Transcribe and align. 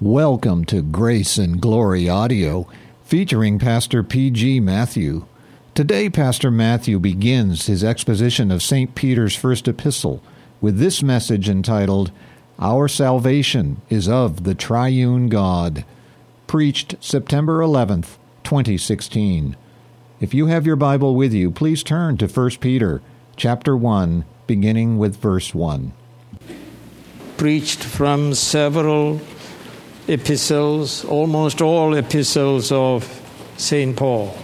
Welcome 0.00 0.64
to 0.66 0.80
Grace 0.80 1.38
and 1.38 1.60
Glory 1.60 2.08
Audio, 2.08 2.68
featuring 3.02 3.58
Pastor 3.58 4.04
P.G. 4.04 4.60
Matthew. 4.60 5.26
Today, 5.74 6.08
Pastor 6.08 6.52
Matthew 6.52 7.00
begins 7.00 7.66
his 7.66 7.82
exposition 7.82 8.52
of 8.52 8.62
St. 8.62 8.94
Peter's 8.94 9.34
first 9.34 9.66
epistle 9.66 10.22
with 10.60 10.78
this 10.78 11.02
message 11.02 11.48
entitled, 11.48 12.12
Our 12.60 12.86
Salvation 12.86 13.82
is 13.90 14.08
of 14.08 14.44
the 14.44 14.54
Triune 14.54 15.28
God, 15.28 15.84
preached 16.46 16.94
September 17.00 17.58
11th, 17.58 18.18
2016. 18.44 19.56
If 20.20 20.32
you 20.32 20.46
have 20.46 20.64
your 20.64 20.76
Bible 20.76 21.16
with 21.16 21.32
you, 21.32 21.50
please 21.50 21.82
turn 21.82 22.16
to 22.18 22.28
1 22.28 22.50
Peter 22.60 23.02
chapter 23.34 23.76
1, 23.76 24.24
beginning 24.46 24.96
with 24.96 25.16
verse 25.16 25.52
1. 25.52 25.92
Preached 27.36 27.82
from 27.82 28.32
several 28.34 29.20
epistles, 30.08 31.04
almost 31.04 31.60
all 31.60 31.94
epistles 31.94 32.72
of 32.72 33.04
St. 33.58 33.94
Paul. 33.96 34.36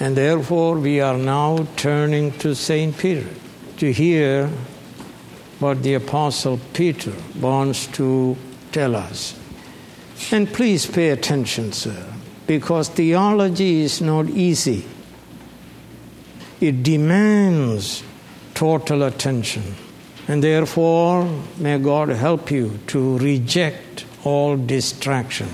And 0.00 0.16
therefore, 0.16 0.78
we 0.80 1.00
are 1.00 1.16
now 1.16 1.68
turning 1.76 2.32
to 2.38 2.54
St. 2.54 2.96
Peter 2.98 3.28
to 3.76 3.92
hear 3.92 4.48
what 5.60 5.84
the 5.84 5.94
Apostle 5.94 6.58
Peter 6.72 7.12
wants 7.40 7.86
to 7.88 8.36
tell 8.72 8.96
us. 8.96 9.38
And 10.32 10.52
please 10.52 10.86
pay 10.86 11.10
attention, 11.10 11.72
sir, 11.72 12.12
because 12.48 12.88
theology 12.88 13.82
is 13.82 14.00
not 14.00 14.28
easy. 14.28 14.84
It 16.60 16.82
demands 16.82 18.02
total 18.54 19.04
attention. 19.04 19.62
And 20.28 20.42
therefore, 20.42 21.28
may 21.58 21.78
God 21.78 22.08
help 22.10 22.50
you 22.50 22.78
to 22.88 23.18
reject 23.18 24.04
all 24.24 24.56
distraction. 24.56 25.48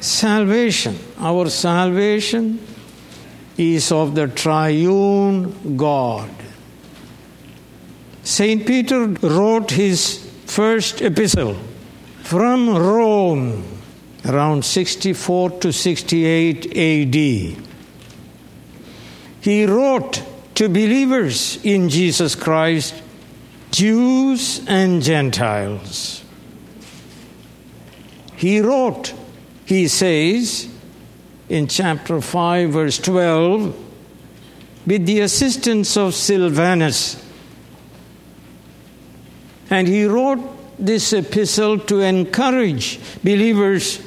Salvation, 0.00 0.98
our 1.18 1.50
salvation 1.50 2.60
is 3.56 3.90
of 3.90 4.14
the 4.14 4.28
triune 4.28 5.76
God. 5.76 6.30
St. 8.22 8.66
Peter 8.66 9.06
wrote 9.06 9.70
his 9.72 10.30
first 10.46 11.02
epistle 11.02 11.56
from 12.22 12.76
Rome 12.76 13.64
around 14.24 14.64
64 14.64 15.50
to 15.60 15.72
68 15.72 16.66
AD. 16.76 17.64
He 19.40 19.64
wrote 19.64 20.22
to 20.58 20.68
believers 20.68 21.64
in 21.64 21.88
Jesus 21.88 22.34
Christ, 22.34 22.92
Jews 23.70 24.60
and 24.66 25.00
Gentiles. 25.00 26.24
He 28.34 28.58
wrote, 28.58 29.14
he 29.66 29.86
says 29.86 30.68
in 31.48 31.68
chapter 31.68 32.20
5, 32.20 32.70
verse 32.70 32.98
12, 32.98 33.72
with 34.84 35.06
the 35.06 35.20
assistance 35.20 35.96
of 35.96 36.12
Silvanus. 36.16 37.24
And 39.70 39.86
he 39.86 40.06
wrote 40.06 40.40
this 40.76 41.12
epistle 41.12 41.78
to 41.78 42.00
encourage 42.00 42.98
believers 43.22 44.02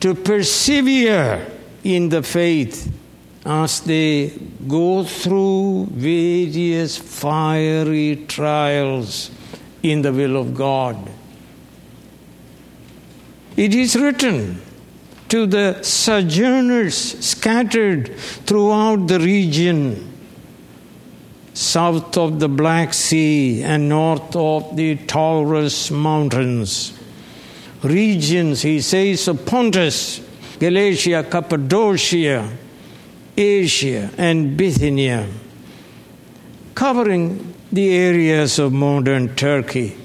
to 0.00 0.16
persevere 0.16 1.46
in 1.84 2.08
the 2.08 2.24
faith 2.24 2.92
as 3.44 3.80
they 3.80 4.32
go 4.66 5.04
through 5.04 5.86
various 5.90 6.96
fiery 6.96 8.24
trials 8.26 9.30
in 9.82 10.02
the 10.02 10.12
will 10.12 10.36
of 10.36 10.54
God. 10.54 10.96
It 13.56 13.74
is 13.74 13.96
written 13.96 14.62
to 15.28 15.46
the 15.46 15.82
sojourners 15.82 16.96
scattered 17.24 18.16
throughout 18.16 19.08
the 19.08 19.20
region 19.20 20.12
south 21.52 22.16
of 22.18 22.40
the 22.40 22.48
Black 22.48 22.92
Sea 22.92 23.62
and 23.62 23.88
north 23.88 24.34
of 24.34 24.76
the 24.76 24.96
Taurus 24.96 25.90
Mountains. 25.90 26.98
Regions, 27.82 28.62
he 28.62 28.80
says, 28.80 29.28
of 29.28 29.46
Pontus, 29.46 30.20
Galatia, 30.58 31.24
Cappadocia, 31.30 32.50
Asia 33.36 34.10
and 34.16 34.56
Bithynia, 34.56 35.28
covering 36.74 37.54
the 37.72 37.94
areas 37.96 38.58
of 38.58 38.72
modern 38.72 39.34
Turkey. 39.34 39.96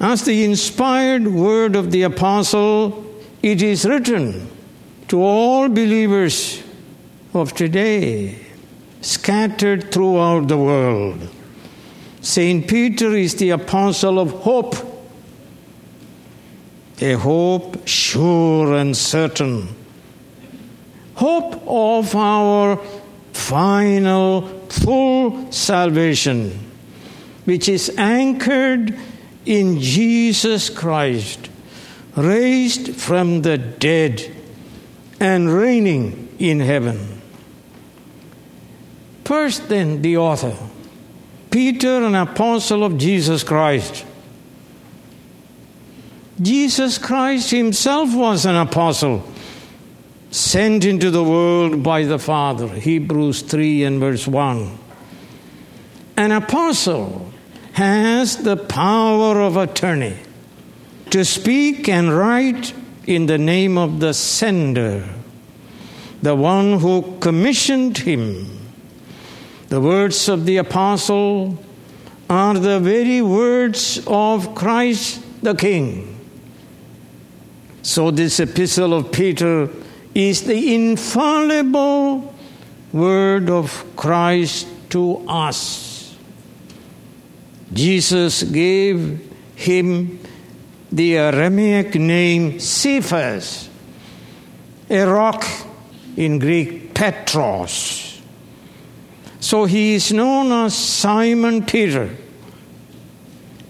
As 0.00 0.24
the 0.24 0.44
inspired 0.44 1.28
word 1.28 1.76
of 1.76 1.90
the 1.90 2.02
apostle, 2.02 3.04
it 3.42 3.60
is 3.60 3.84
written 3.84 4.50
to 5.08 5.22
all 5.22 5.68
believers 5.68 6.62
of 7.34 7.52
today, 7.52 8.38
scattered 9.02 9.92
throughout 9.92 10.48
the 10.48 10.56
world. 10.56 11.28
St. 12.22 12.66
Peter 12.66 13.14
is 13.14 13.34
the 13.34 13.50
apostle 13.50 14.18
of 14.18 14.30
hope, 14.30 14.76
a 17.02 17.12
hope 17.14 17.86
sure 17.86 18.74
and 18.74 18.96
certain 18.96 19.68
hope 21.20 21.62
of 21.66 22.16
our 22.16 22.78
final 23.34 24.40
full 24.70 25.52
salvation, 25.52 26.58
which 27.44 27.68
is 27.68 27.92
anchored 27.98 28.98
in 29.44 29.78
Jesus 29.78 30.70
Christ, 30.70 31.50
raised 32.16 32.96
from 32.96 33.42
the 33.42 33.58
dead 33.58 34.34
and 35.20 35.52
reigning 35.52 36.34
in 36.38 36.58
heaven. 36.58 37.20
First, 39.26 39.68
then, 39.68 40.00
the 40.00 40.16
author, 40.16 40.56
Peter, 41.50 42.02
an 42.02 42.14
apostle 42.14 42.82
of 42.82 42.96
Jesus 42.96 43.44
Christ. 43.44 44.06
Jesus 46.40 46.96
Christ 46.96 47.50
himself 47.50 48.14
was 48.14 48.46
an 48.46 48.56
apostle 48.56 49.30
sent 50.30 50.84
into 50.84 51.10
the 51.10 51.24
world 51.24 51.82
by 51.82 52.04
the 52.04 52.18
Father. 52.18 52.68
Hebrews 52.68 53.42
3 53.42 53.84
and 53.84 54.00
verse 54.00 54.26
1. 54.26 54.78
An 56.16 56.32
apostle 56.32 57.32
has 57.72 58.36
the 58.38 58.56
power 58.56 59.40
of 59.40 59.56
attorney 59.56 60.16
to 61.10 61.24
speak 61.24 61.88
and 61.88 62.16
write 62.16 62.72
in 63.06 63.26
the 63.26 63.38
name 63.38 63.76
of 63.76 63.98
the 63.98 64.14
sender, 64.14 65.08
the 66.22 66.36
one 66.36 66.78
who 66.78 67.18
commissioned 67.18 67.98
him. 67.98 68.58
The 69.68 69.80
words 69.80 70.28
of 70.28 70.46
the 70.46 70.58
apostle 70.58 71.58
are 72.28 72.54
the 72.54 72.78
very 72.78 73.22
words 73.22 74.00
of 74.06 74.54
Christ 74.54 75.24
the 75.42 75.54
King. 75.54 76.06
So, 77.82 78.10
this 78.10 78.38
epistle 78.38 78.92
of 78.92 79.10
Peter 79.10 79.68
is 80.28 80.42
the 80.42 80.74
infallible 80.74 82.34
word 82.92 83.48
of 83.48 83.84
Christ 83.96 84.66
to 84.90 85.24
us. 85.28 86.16
Jesus 87.72 88.42
gave 88.42 89.32
him 89.54 90.18
the 90.90 91.16
Aramaic 91.16 91.94
name 91.94 92.58
Cephas, 92.58 93.68
a 94.88 95.04
rock 95.04 95.44
in 96.16 96.38
Greek 96.38 96.92
Petros. 96.94 98.20
So 99.38 99.64
he 99.64 99.94
is 99.94 100.12
known 100.12 100.50
as 100.52 100.76
Simon 100.76 101.64
Peter. 101.64 102.10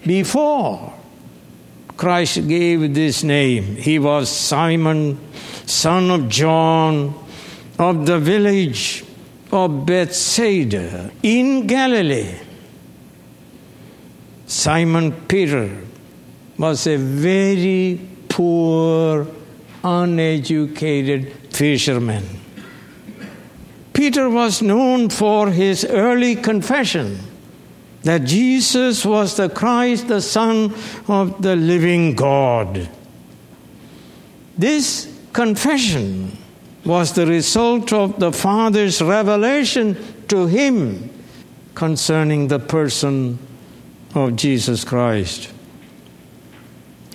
Before 0.05 0.93
Christ 1.95 2.47
gave 2.47 2.95
this 2.95 3.23
name, 3.23 3.75
he 3.75 3.99
was 3.99 4.27
Simon 4.29 5.19
son 5.71 6.11
of 6.11 6.29
John 6.29 7.13
of 7.79 8.05
the 8.05 8.19
village 8.19 9.03
of 9.51 9.85
Bethsaida 9.85 11.11
in 11.23 11.65
Galilee. 11.65 12.37
Simon 14.45 15.13
Peter 15.27 15.81
was 16.57 16.85
a 16.87 16.97
very 16.97 17.99
poor, 18.29 19.27
uneducated 19.83 21.33
fisherman. 21.49 22.25
Peter 23.93 24.29
was 24.29 24.61
known 24.61 25.09
for 25.09 25.49
his 25.49 25.85
early 25.85 26.35
confession 26.35 27.17
that 28.03 28.23
Jesus 28.23 29.05
was 29.05 29.37
the 29.37 29.49
Christ, 29.49 30.07
the 30.07 30.21
Son 30.21 30.73
of 31.07 31.41
the 31.41 31.55
living 31.55 32.15
God. 32.15 32.89
This 34.57 35.10
confession 35.33 36.37
was 36.85 37.13
the 37.13 37.25
result 37.25 37.93
of 37.93 38.19
the 38.19 38.31
Father's 38.31 39.01
revelation 39.01 39.97
to 40.27 40.47
him 40.47 41.09
concerning 41.75 42.47
the 42.47 42.59
person 42.59 43.37
of 44.15 44.35
Jesus 44.35 44.83
Christ. 44.83 45.51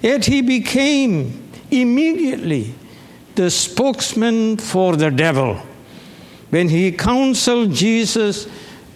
Yet 0.03 0.25
he 0.27 0.41
became 0.41 1.51
immediately 1.71 2.75
the 3.35 3.51
spokesman 3.51 4.57
for 4.57 4.97
the 4.97 5.11
devil 5.11 5.61
when 6.51 6.69
he 6.69 6.93
counseled 6.93 7.73
Jesus 7.73 8.47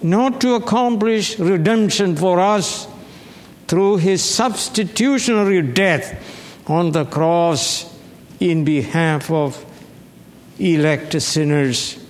not 0.03 0.41
to 0.41 0.55
accomplish 0.55 1.39
redemption 1.39 2.17
for 2.17 2.41
us 2.41 2.87
through 3.67 3.99
his 3.99 4.23
substitutionary 4.23 5.63
death 5.63 6.19
on 6.69 6.93
the 6.93 7.05
cross 7.05 7.90
in 8.41 8.65
behalf 8.65 9.31
of 9.31 9.65
elect 10.59 11.21
sinners, 11.21 12.03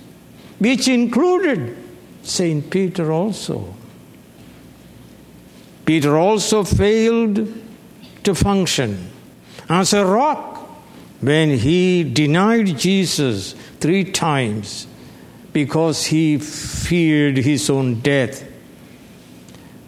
which 0.59 0.87
included 0.87 1.77
St. 2.23 2.69
Peter 2.69 3.11
also. 3.11 3.75
Peter 5.85 6.17
also 6.17 6.63
failed 6.63 7.47
to 8.23 8.35
function 8.35 9.09
as 9.69 9.93
a 9.93 10.05
rock 10.05 10.57
when 11.19 11.49
he 11.57 12.03
denied 12.03 12.77
Jesus 12.77 13.53
three 13.79 14.03
times 14.03 14.87
because 15.53 16.05
he 16.05 16.37
feared 16.37 17.37
his 17.37 17.69
own 17.69 17.99
death. 17.99 18.47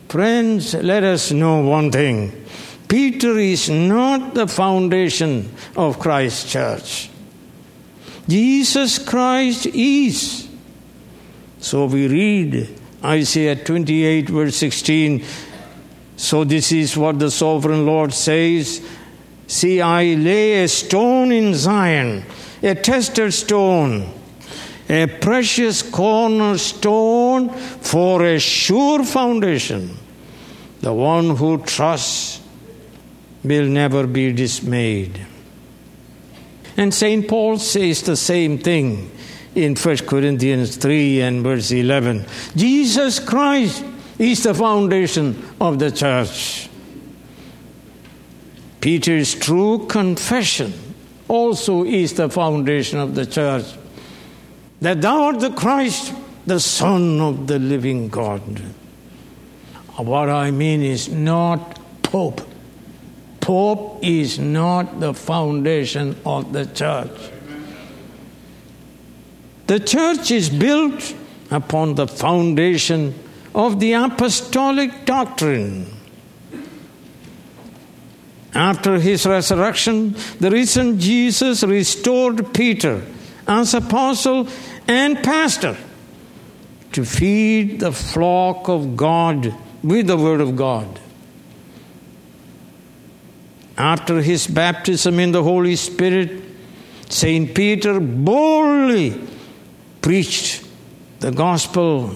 Friends, 0.09 0.73
let 0.73 1.03
us 1.03 1.31
know 1.31 1.61
one 1.61 1.91
thing 1.91 2.42
Peter 2.87 3.37
is 3.37 3.69
not 3.69 4.33
the 4.33 4.47
foundation 4.47 5.51
of 5.75 5.99
Christ's 5.99 6.51
church. 6.51 7.09
Jesus 8.27 8.99
Christ 8.99 9.65
is. 9.67 10.47
So 11.59 11.85
we 11.85 12.07
read 12.07 12.79
Isaiah 13.03 13.55
28, 13.55 14.29
verse 14.29 14.55
16. 14.55 15.23
So 16.15 16.43
this 16.43 16.71
is 16.71 16.95
what 16.95 17.19
the 17.19 17.31
sovereign 17.31 17.85
Lord 17.85 18.13
says 18.13 18.81
See, 19.47 19.81
I 19.81 20.15
lay 20.15 20.63
a 20.63 20.67
stone 20.67 21.31
in 21.31 21.53
Zion, 21.53 22.23
a 22.61 22.75
tested 22.75 23.33
stone, 23.33 24.11
a 24.89 25.05
precious 25.05 25.81
cornerstone 25.83 27.49
for 27.49 28.23
a 28.25 28.39
sure 28.39 29.03
foundation. 29.03 29.97
The 30.79 30.93
one 30.93 31.35
who 31.35 31.59
trusts 31.63 32.41
will 33.43 33.65
never 33.65 34.07
be 34.07 34.31
dismayed. 34.31 35.19
And 36.77 36.93
St. 36.93 37.27
Paul 37.27 37.59
says 37.59 38.01
the 38.01 38.15
same 38.15 38.57
thing 38.57 39.11
in 39.55 39.75
1 39.75 39.97
Corinthians 39.97 40.77
3 40.77 41.21
and 41.21 41.43
verse 41.43 41.71
11. 41.71 42.25
Jesus 42.55 43.19
Christ 43.19 43.85
is 44.17 44.43
the 44.43 44.53
foundation 44.53 45.43
of 45.59 45.79
the 45.79 45.91
church. 45.91 46.69
Peter's 48.81 49.35
true 49.35 49.85
confession 49.87 50.73
also 51.27 51.83
is 51.83 52.13
the 52.13 52.29
foundation 52.29 52.99
of 52.99 53.15
the 53.15 53.25
church 53.25 53.65
that 54.81 55.01
thou 55.01 55.23
art 55.23 55.39
the 55.39 55.51
Christ, 55.51 56.13
the 56.45 56.59
Son 56.59 57.21
of 57.21 57.47
the 57.47 57.57
living 57.57 58.09
God. 58.09 58.41
What 59.95 60.29
I 60.29 60.51
mean 60.51 60.81
is 60.81 61.07
not 61.07 61.79
Pope. 62.03 62.41
Pope 63.43 63.99
is 64.01 64.39
not 64.39 65.01
the 65.01 65.13
foundation 65.13 66.15
of 66.25 66.53
the 66.53 66.65
church. 66.65 67.11
The 69.67 69.81
church 69.81 70.31
is 70.31 70.49
built 70.49 71.13
upon 71.51 71.95
the 71.95 72.07
foundation 72.07 73.13
of 73.53 73.81
the 73.81 73.93
apostolic 73.93 75.03
doctrine. 75.03 75.87
After 78.53 78.97
his 78.97 79.25
resurrection, 79.25 80.15
the 80.39 80.49
risen 80.49 80.97
Jesus 80.97 81.63
restored 81.63 82.53
Peter 82.53 83.05
as 83.45 83.73
apostle 83.73 84.47
and 84.87 85.21
pastor 85.21 85.75
to 86.93 87.03
feed 87.03 87.81
the 87.81 87.91
flock 87.91 88.69
of 88.69 88.95
God 88.95 89.53
with 89.83 90.07
the 90.07 90.15
Word 90.15 90.39
of 90.39 90.55
God. 90.55 91.01
After 93.77 94.21
his 94.21 94.47
baptism 94.47 95.19
in 95.19 95.31
the 95.31 95.43
Holy 95.43 95.75
Spirit, 95.75 96.43
St. 97.09 97.53
Peter 97.55 97.99
boldly 97.99 99.19
preached 100.01 100.67
the 101.19 101.31
gospel, 101.31 102.15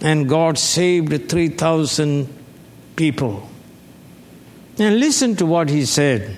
and 0.00 0.28
God 0.28 0.58
saved 0.58 1.28
3,000 1.28 2.28
people. 2.96 3.48
And 4.78 5.00
listen 5.00 5.36
to 5.36 5.46
what 5.46 5.70
he 5.70 5.84
said. 5.84 6.36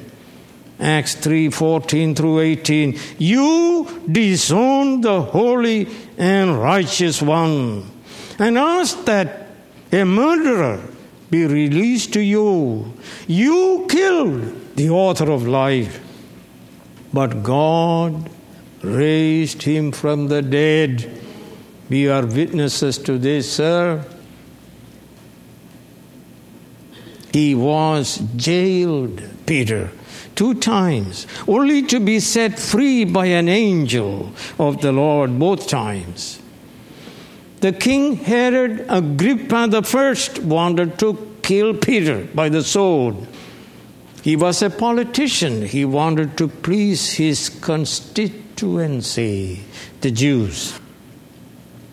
Acts 0.78 1.14
3 1.14 1.50
14 1.50 2.14
through 2.14 2.40
18. 2.40 2.98
You 3.19 4.02
disowned 4.10 5.04
the 5.04 5.20
holy 5.20 5.88
and 6.16 6.58
righteous 6.58 7.20
one 7.20 7.90
and 8.38 8.56
asked 8.56 9.04
that 9.04 9.48
a 9.92 10.04
murderer 10.04 10.81
be 11.30 11.46
released 11.46 12.12
to 12.14 12.20
you. 12.20 12.92
You 13.26 13.86
killed 13.88 14.76
the 14.76 14.90
author 14.90 15.30
of 15.30 15.46
life, 15.46 16.00
but 17.12 17.42
God 17.42 18.30
raised 18.82 19.62
him 19.62 19.92
from 19.92 20.28
the 20.28 20.42
dead. 20.42 21.20
We 21.88 22.08
are 22.08 22.24
witnesses 22.24 22.98
to 22.98 23.18
this, 23.18 23.52
sir. 23.52 24.04
He 27.32 27.54
was 27.54 28.18
jailed, 28.36 29.22
Peter, 29.46 29.92
two 30.34 30.54
times, 30.54 31.26
only 31.46 31.82
to 31.82 32.00
be 32.00 32.18
set 32.18 32.58
free 32.58 33.04
by 33.04 33.26
an 33.26 33.48
angel 33.48 34.32
of 34.58 34.80
the 34.80 34.90
Lord 34.90 35.38
both 35.38 35.68
times. 35.68 36.39
The 37.60 37.72
king 37.72 38.16
Herod 38.16 38.86
Agrippa 38.88 39.66
the 39.68 39.82
first 39.82 40.38
wanted 40.38 40.98
to 41.00 41.36
kill 41.42 41.74
Peter 41.74 42.26
by 42.34 42.48
the 42.48 42.62
sword. 42.62 43.16
He 44.22 44.36
was 44.36 44.62
a 44.62 44.70
politician. 44.70 45.66
He 45.66 45.84
wanted 45.84 46.38
to 46.38 46.48
please 46.48 47.14
his 47.14 47.48
constituency, 47.48 49.60
the 50.00 50.10
Jews. 50.10 50.78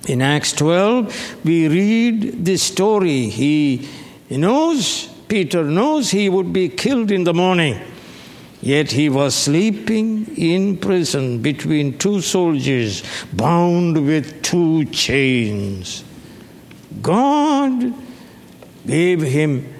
In 0.07 0.21
Acts 0.21 0.53
12, 0.53 1.43
we 1.43 1.67
read 1.67 2.45
this 2.45 2.63
story. 2.63 3.27
He 3.27 3.89
knows 4.29 5.07
Peter 5.27 5.63
knows 5.63 6.11
he 6.11 6.29
would 6.29 6.53
be 6.53 6.69
killed 6.69 7.11
in 7.11 7.25
the 7.25 7.33
morning. 7.33 7.81
Yet 8.67 8.91
he 8.91 9.07
was 9.07 9.33
sleeping 9.33 10.35
in 10.35 10.75
prison 10.75 11.41
between 11.41 11.97
two 11.97 12.19
soldiers, 12.19 13.01
bound 13.31 14.05
with 14.05 14.41
two 14.41 14.83
chains. 14.87 16.03
God 17.01 17.93
gave 18.85 19.21
him 19.21 19.73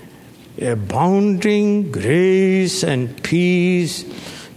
abounding 0.62 1.91
grace 1.91 2.82
and 2.86 3.22
peace 3.24 4.06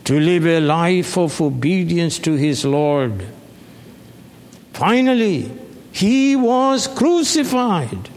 to 0.05 0.21
live 0.21 0.47
a 0.47 0.61
life 0.61 1.19
of 1.19 1.41
obedience 1.41 2.21
to 2.21 2.35
his 2.35 2.65
Lord. 2.65 3.27
Finally, 4.73 5.51
he 5.91 6.37
was 6.37 6.87
crucified 6.87 8.09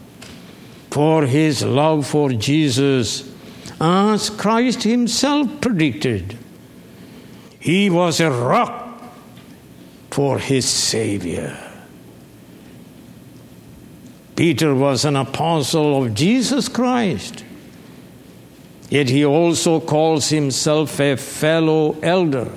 for 0.92 1.26
his 1.26 1.64
love 1.64 2.06
for 2.06 2.30
Jesus, 2.30 3.33
as 3.80 4.30
Christ 4.30 4.82
himself 4.82 5.60
predicted. 5.60 6.38
He 7.58 7.90
was 7.90 8.20
a 8.20 8.30
rock 8.30 9.02
for 10.10 10.38
his 10.38 10.68
Savior. 10.68 11.58
Peter 14.36 14.74
was 14.74 15.04
an 15.04 15.16
apostle 15.16 16.02
of 16.02 16.14
Jesus 16.14 16.68
Christ, 16.68 17.44
yet 18.90 19.08
he 19.08 19.24
also 19.24 19.80
calls 19.80 20.28
himself 20.28 20.98
a 21.00 21.16
fellow 21.16 21.98
elder. 22.00 22.50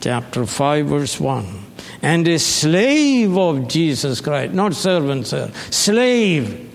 Chapter 0.00 0.46
5, 0.46 0.86
verse 0.86 1.20
1. 1.20 1.64
And 2.02 2.28
a 2.28 2.38
slave 2.38 3.36
of 3.36 3.66
Jesus 3.68 4.20
Christ, 4.20 4.54
not 4.54 4.74
servant, 4.74 5.26
sir, 5.26 5.50
slave 5.70 6.68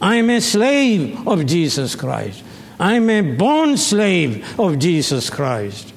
I'm 0.00 0.28
a 0.30 0.40
slave 0.40 1.26
of 1.26 1.46
Jesus 1.46 1.94
Christ. 1.94 2.42
I'm 2.78 3.08
a 3.10 3.22
born 3.22 3.76
slave 3.76 4.58
of 4.58 4.78
Jesus 4.78 5.30
Christ. 5.30 5.92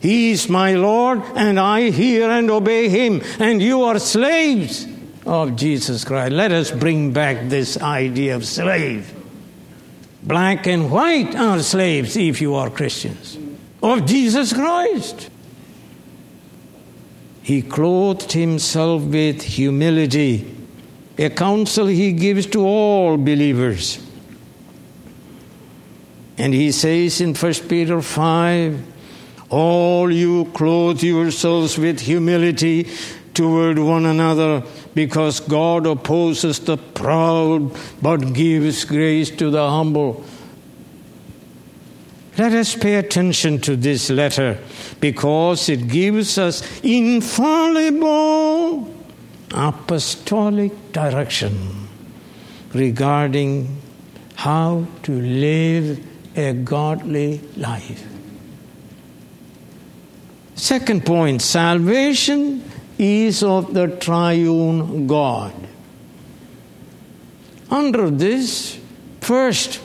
He 0.00 0.32
is 0.32 0.48
my 0.48 0.74
Lord, 0.74 1.22
and 1.34 1.58
I 1.58 1.90
hear 1.90 2.30
and 2.30 2.50
obey 2.50 2.88
him, 2.88 3.22
and 3.38 3.62
you 3.62 3.82
are 3.82 3.98
slaves 3.98 4.86
of 5.24 5.56
Jesus 5.56 6.04
Christ. 6.04 6.32
Let 6.32 6.52
us 6.52 6.70
bring 6.70 7.12
back 7.12 7.48
this 7.48 7.80
idea 7.80 8.36
of 8.36 8.46
slave. 8.46 9.12
Black 10.22 10.66
and 10.66 10.90
white 10.90 11.34
are 11.34 11.60
slaves 11.60 12.16
if 12.16 12.40
you 12.40 12.54
are 12.54 12.70
Christians 12.70 13.38
of 13.82 14.06
Jesus 14.06 14.52
Christ. 14.52 15.30
He 17.42 17.62
clothed 17.62 18.32
himself 18.32 19.02
with 19.02 19.42
humility 19.42 20.52
a 21.18 21.30
counsel 21.30 21.86
he 21.86 22.12
gives 22.12 22.46
to 22.46 22.66
all 22.66 23.16
believers. 23.16 24.05
And 26.38 26.52
he 26.52 26.70
says 26.72 27.20
in 27.20 27.34
1 27.34 27.52
Peter 27.68 28.02
5 28.02 28.84
All 29.48 30.12
you 30.12 30.46
clothe 30.54 31.02
yourselves 31.02 31.78
with 31.78 32.00
humility 32.00 32.88
toward 33.32 33.78
one 33.78 34.06
another, 34.06 34.62
because 34.94 35.40
God 35.40 35.86
opposes 35.86 36.58
the 36.60 36.78
proud 36.78 37.70
but 38.00 38.32
gives 38.32 38.84
grace 38.84 39.30
to 39.32 39.50
the 39.50 39.68
humble. 39.68 40.24
Let 42.38 42.52
us 42.52 42.74
pay 42.74 42.94
attention 42.96 43.60
to 43.62 43.76
this 43.76 44.10
letter 44.10 44.58
because 45.00 45.68
it 45.70 45.88
gives 45.88 46.36
us 46.38 46.62
infallible 46.82 48.06
apostolic 49.52 50.92
direction 50.92 51.88
regarding 52.74 53.80
how 54.34 54.86
to 55.04 55.12
live 55.12 55.98
a 56.36 56.52
godly 56.52 57.40
life. 57.56 58.04
Second 60.54 61.04
point 61.04 61.42
salvation 61.42 62.62
is 62.98 63.42
of 63.42 63.74
the 63.74 63.88
triune 63.88 65.06
God. 65.06 65.52
Under 67.70 68.10
this, 68.10 68.78
first, 69.20 69.80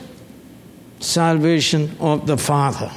salvation 1.00 1.96
of 2.00 2.26
the 2.26 2.36
Father. 2.36 2.90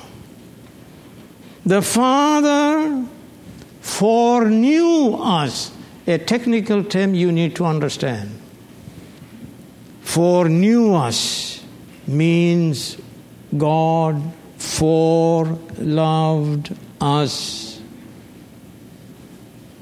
The 1.65 1.81
Father 1.81 3.05
foreknew 3.81 5.15
us, 5.15 5.71
a 6.05 6.17
technical 6.17 6.83
term 6.83 7.15
you 7.15 7.31
need 7.31 7.55
to 7.55 7.65
understand. 7.65 8.39
Foreknew 10.01 10.93
us 10.93 11.63
means 12.07 12.97
God 13.57 14.21
foreloved 14.57 15.57
us. 17.01 17.81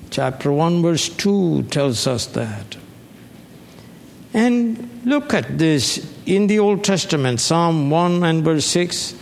Chapter 0.10 0.52
1, 0.52 0.82
verse 0.82 1.10
2 1.10 1.64
tells 1.64 2.06
us 2.06 2.28
that. 2.28 2.78
And 4.34 5.02
look 5.06 5.34
at 5.34 5.58
this 5.58 6.12
in 6.26 6.48
the 6.48 6.60
Old 6.60 6.84
Testament, 6.84 7.40
Psalm 7.40 7.90
1 7.90 8.24
and 8.24 8.44
verse 8.44 8.66
6, 8.66 9.16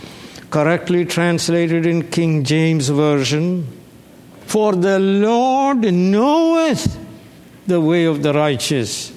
correctly 0.50 1.04
translated 1.04 1.86
in 1.86 2.10
King 2.10 2.44
James 2.44 2.88
Version. 2.88 3.66
For 4.46 4.74
the 4.74 4.98
Lord 4.98 5.80
knoweth 5.92 6.98
the 7.66 7.80
way 7.80 8.04
of 8.04 8.22
the 8.22 8.32
righteous. 8.32 9.12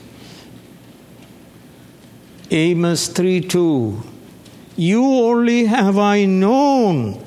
Amos 2.52 3.08
3 3.08 3.42
2. 3.42 4.15
You 4.78 5.04
only 5.04 5.66
have 5.66 5.98
I 5.98 6.26
known 6.26 7.24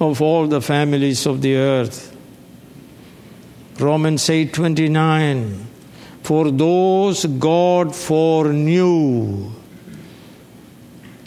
of 0.00 0.22
all 0.22 0.46
the 0.46 0.60
families 0.60 1.26
of 1.26 1.42
the 1.42 1.56
earth. 1.56 2.16
Romans 3.78 4.28
8 4.28 4.52
29. 4.52 5.66
For 6.22 6.50
those 6.50 7.24
God 7.26 7.94
foreknew. 7.94 9.50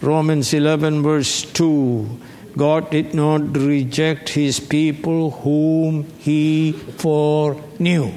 Romans 0.01 0.53
11, 0.53 1.03
verse 1.03 1.43
2. 1.43 2.19
God 2.55 2.89
did 2.89 3.13
not 3.13 3.57
reject 3.57 4.29
his 4.29 4.59
people 4.59 5.31
whom 5.31 6.05
he 6.19 6.71
foreknew. 6.71 8.11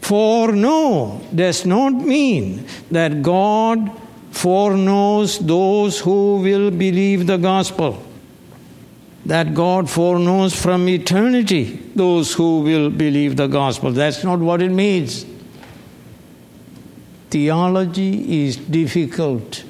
For 0.00 0.48
Foreknow 0.48 1.20
does 1.34 1.64
not 1.64 1.92
mean 1.92 2.66
that 2.90 3.22
God 3.22 3.90
foreknows 4.32 5.38
those 5.38 6.00
who 6.00 6.38
will 6.38 6.70
believe 6.70 7.26
the 7.26 7.36
gospel. 7.36 8.02
That 9.26 9.54
God 9.54 9.88
foreknows 9.88 10.60
from 10.60 10.88
eternity 10.88 11.80
those 11.94 12.32
who 12.34 12.62
will 12.62 12.90
believe 12.90 13.36
the 13.36 13.46
gospel. 13.46 13.92
That's 13.92 14.24
not 14.24 14.40
what 14.40 14.60
it 14.60 14.70
means. 14.70 15.24
Theology 17.30 18.44
is 18.46 18.56
difficult. 18.56 19.64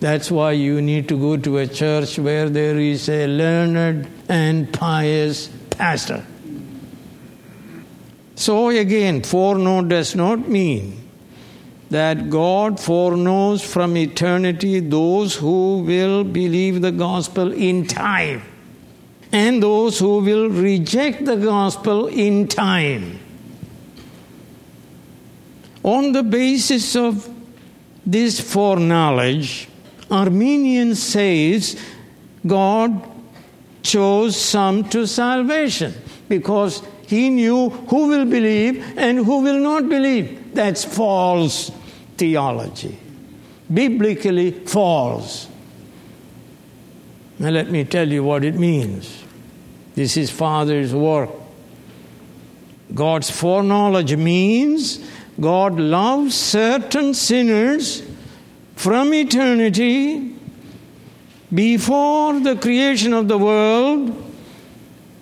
That's 0.00 0.30
why 0.30 0.52
you 0.52 0.80
need 0.80 1.08
to 1.08 1.18
go 1.18 1.36
to 1.36 1.58
a 1.58 1.66
church 1.66 2.18
where 2.18 2.48
there 2.48 2.78
is 2.78 3.08
a 3.08 3.26
learned 3.26 4.06
and 4.28 4.72
pious 4.72 5.48
pastor. 5.70 6.24
So, 8.36 8.68
again, 8.68 9.22
foreknow 9.22 9.82
does 9.82 10.14
not 10.14 10.48
mean 10.48 11.07
that 11.90 12.28
God 12.28 12.78
foreknows 12.78 13.62
from 13.62 13.96
eternity 13.96 14.80
those 14.80 15.34
who 15.36 15.82
will 15.82 16.22
believe 16.22 16.82
the 16.82 16.92
gospel 16.92 17.52
in 17.52 17.86
time 17.86 18.42
and 19.32 19.62
those 19.62 19.98
who 19.98 20.18
will 20.18 20.48
reject 20.48 21.24
the 21.24 21.36
gospel 21.36 22.06
in 22.06 22.46
time. 22.48 23.18
On 25.82 26.12
the 26.12 26.22
basis 26.22 26.94
of 26.96 27.28
this 28.04 28.40
foreknowledge, 28.40 29.68
Arminian 30.10 30.94
says 30.94 31.80
God 32.46 33.08
chose 33.82 34.36
some 34.38 34.88
to 34.90 35.06
salvation 35.06 35.94
because 36.28 36.82
he 37.06 37.30
knew 37.30 37.70
who 37.70 38.08
will 38.08 38.26
believe 38.26 38.84
and 38.98 39.18
who 39.18 39.42
will 39.42 39.58
not 39.58 39.88
believe. 39.88 40.54
That's 40.54 40.84
false 40.84 41.70
theology. 42.18 42.98
Biblically 43.72 44.50
false. 44.50 45.48
Now, 47.38 47.50
let 47.50 47.70
me 47.70 47.84
tell 47.84 48.08
you 48.08 48.24
what 48.24 48.44
it 48.44 48.54
means. 48.54 49.24
This 49.94 50.16
is 50.16 50.30
Father's 50.30 50.94
work. 50.94 51.30
God's 52.94 53.30
foreknowledge 53.30 54.16
means 54.16 54.98
God 55.40 55.78
loves 55.78 56.34
certain 56.34 57.14
sinners 57.14 58.02
from 58.74 59.14
eternity 59.14 60.34
before 61.54 62.40
the 62.40 62.56
creation 62.56 63.12
of 63.12 63.28
the 63.28 63.38
world 63.38 64.28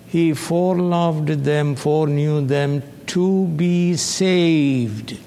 he 0.07 0.31
foreloved 0.31 1.43
them, 1.43 1.75
foreknew 1.75 2.45
them 2.45 2.81
to 3.07 3.45
be 3.47 3.95
saved. 3.95 5.19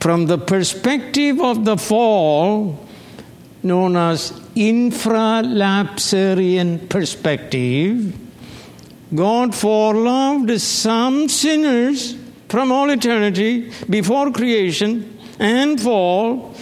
From 0.00 0.26
the 0.26 0.38
perspective 0.38 1.40
of 1.40 1.64
the 1.64 1.76
fall, 1.76 2.84
known 3.62 3.96
as 3.96 4.32
infralapsarian 4.56 6.88
perspective, 6.88 8.16
God 9.14 9.50
foreloved 9.50 10.58
some 10.60 11.28
sinners 11.28 12.16
from 12.48 12.72
all 12.72 12.90
eternity 12.90 13.70
before 13.88 14.32
creation 14.32 15.16
and 15.38 15.80
fall 15.80 16.56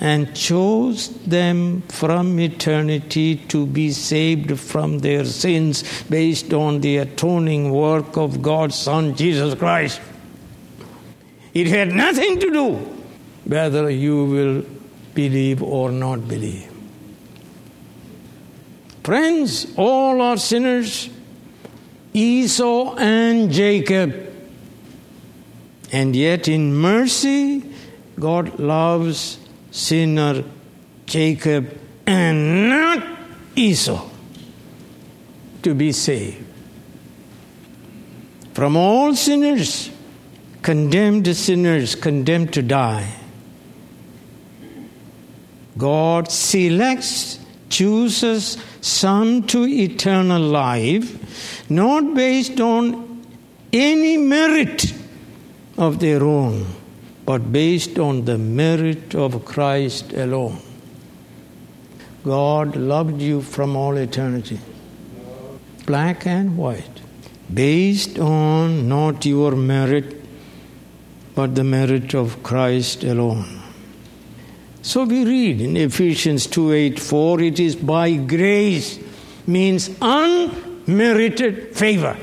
and 0.00 0.34
chose 0.34 1.08
them 1.24 1.82
from 1.88 2.38
eternity 2.38 3.36
to 3.48 3.66
be 3.66 3.90
saved 3.90 4.58
from 4.58 5.00
their 5.00 5.24
sins 5.24 6.02
based 6.04 6.54
on 6.54 6.80
the 6.80 6.98
atoning 6.98 7.70
work 7.70 8.16
of 8.16 8.40
God's 8.40 8.76
Son, 8.76 9.16
Jesus 9.16 9.54
Christ. 9.54 10.00
It 11.58 11.66
had 11.66 11.92
nothing 11.92 12.38
to 12.38 12.50
do 12.52 12.74
whether 13.44 13.90
you 13.90 14.24
will 14.26 14.64
believe 15.12 15.60
or 15.60 15.90
not 15.90 16.28
believe. 16.28 16.70
Friends, 19.02 19.66
all 19.76 20.20
are 20.20 20.36
sinners, 20.36 21.10
Esau 22.14 22.94
and 22.96 23.50
Jacob. 23.50 24.14
And 25.90 26.14
yet, 26.14 26.46
in 26.46 26.76
mercy, 26.76 27.64
God 28.20 28.60
loves 28.60 29.40
sinner 29.72 30.44
Jacob 31.06 31.76
and 32.06 32.68
not 32.68 33.04
Esau 33.56 34.08
to 35.62 35.74
be 35.74 35.90
saved. 35.90 36.44
From 38.54 38.76
all 38.76 39.16
sinners, 39.16 39.90
condemned 40.62 41.34
sinners, 41.36 41.94
condemned 41.94 42.52
to 42.54 42.62
die, 42.62 43.14
God 45.76 46.30
selects, 46.30 47.38
chooses 47.68 48.56
some 48.80 49.44
to 49.48 49.66
eternal 49.66 50.42
life, 50.42 51.70
not 51.70 52.14
based 52.14 52.60
on 52.60 53.24
any 53.72 54.16
merit 54.16 54.92
of 55.76 56.00
their 56.00 56.24
own 56.24 56.66
but 57.28 57.52
based 57.52 57.98
on 57.98 58.24
the 58.24 58.38
merit 58.38 59.14
of 59.14 59.44
Christ 59.44 60.14
alone. 60.14 60.62
God 62.24 62.74
loved 62.74 63.20
you 63.20 63.42
from 63.42 63.76
all 63.76 63.98
eternity, 63.98 64.58
black 65.84 66.26
and 66.26 66.56
white. 66.56 67.02
based 67.52 68.18
on 68.18 68.88
not 68.88 69.26
your 69.26 69.52
merit, 69.56 70.17
but 71.38 71.54
the 71.54 71.62
merit 71.62 72.16
of 72.16 72.42
Christ 72.42 73.04
alone. 73.04 73.62
So 74.82 75.04
we 75.04 75.24
read 75.24 75.60
in 75.60 75.76
Ephesians 75.76 76.48
2 76.48 76.72
8 76.72 76.98
4, 76.98 77.40
it 77.42 77.60
is 77.60 77.76
by 77.76 78.14
grace, 78.14 78.98
means 79.46 79.88
unmerited 80.02 81.76
favor. 81.76 82.16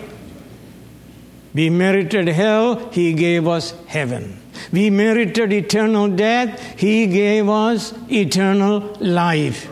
We 1.53 1.69
merited 1.69 2.27
hell, 2.27 2.89
He 2.89 3.13
gave 3.13 3.47
us 3.47 3.73
heaven. 3.87 4.37
We 4.73 4.89
merited 4.89 5.53
eternal 5.53 6.09
death, 6.09 6.77
He 6.77 7.07
gave 7.07 7.47
us 7.47 7.93
eternal 8.11 8.97
life. 8.99 9.69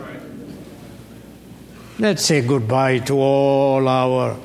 Let's 1.98 2.24
say 2.24 2.40
goodbye 2.40 3.00
to 3.10 3.18
all 3.18 3.86
our 3.88 4.38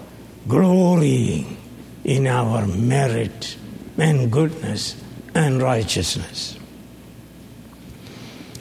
glorying 0.45 1.55
in 2.03 2.27
our 2.27 2.67
merit 2.67 3.55
and 3.99 4.31
goodness 4.31 4.95
and 5.35 5.61
righteousness. 5.61 6.57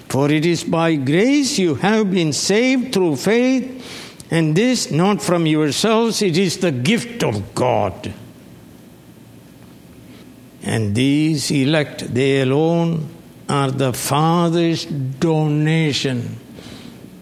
For 0.09 0.31
it 0.31 0.47
is 0.47 0.65
by 0.65 0.97
grace 0.97 1.59
you 1.59 1.75
have 1.77 2.11
been 2.11 2.33
saved 2.33 2.95
through 2.95 3.17
faith, 3.17 4.27
and 4.31 4.57
this 4.57 4.91
not 4.91 5.23
from 5.23 5.47
yourselves, 5.47 6.23
it 6.23 6.37
is 6.37 6.59
the 6.59 6.73
gift 6.73 7.23
of 7.23 7.55
God. 7.55 8.13
And 10.63 10.95
these 10.95 11.51
elect, 11.51 12.13
they 12.15 12.41
alone 12.43 13.09
are 13.49 13.71
the 13.71 13.93
Father's 13.93 14.85
donation. 14.85 16.39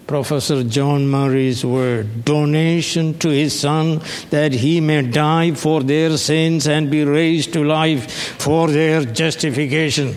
Professor 0.07 0.63
John 0.63 1.09
Murray's 1.09 1.65
word 1.65 2.25
donation 2.25 3.19
to 3.19 3.29
his 3.29 3.59
Son 3.59 4.01
that 4.31 4.53
he 4.53 4.81
may 4.81 5.03
die 5.03 5.53
for 5.53 5.83
their 5.83 6.17
sins 6.17 6.69
and 6.69 6.91
be 6.91 7.05
raised 7.05 7.53
to 7.55 7.65
life 7.65 8.11
for 8.41 8.69
their 8.69 9.05
justification. 9.05 10.15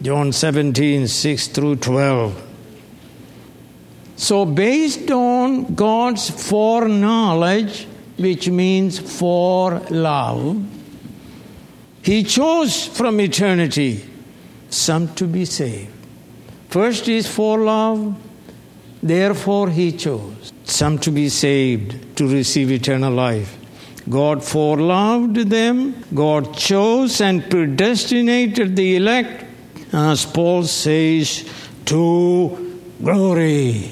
John 0.00 0.32
17, 0.32 1.08
6 1.08 1.48
through 1.48 1.76
12. 1.76 2.42
So, 4.16 4.46
based 4.46 5.10
on 5.10 5.74
God's 5.74 6.30
foreknowledge, 6.30 7.86
which 8.16 8.48
means 8.48 8.98
for 8.98 9.80
love, 9.90 10.64
He 12.02 12.22
chose 12.22 12.86
from 12.86 13.20
eternity 13.20 14.04
some 14.70 15.14
to 15.16 15.26
be 15.26 15.44
saved. 15.44 15.90
First 16.68 17.08
is 17.08 17.26
for 17.26 17.58
love, 17.58 18.16
therefore 19.08 19.70
He 19.70 19.92
chose 19.92 20.52
some 20.64 20.98
to 21.00 21.10
be 21.10 21.28
saved 21.28 22.16
to 22.16 22.28
receive 22.28 22.70
eternal 22.70 23.12
life. 23.12 23.56
God 24.08 24.38
foreloved 24.38 25.48
them, 25.48 26.04
God 26.14 26.56
chose 26.56 27.20
and 27.20 27.50
predestinated 27.50 28.76
the 28.76 28.96
elect 28.96 29.46
as 29.92 30.26
Paul 30.26 30.64
says, 30.64 31.48
to 31.86 32.80
glory. 33.02 33.90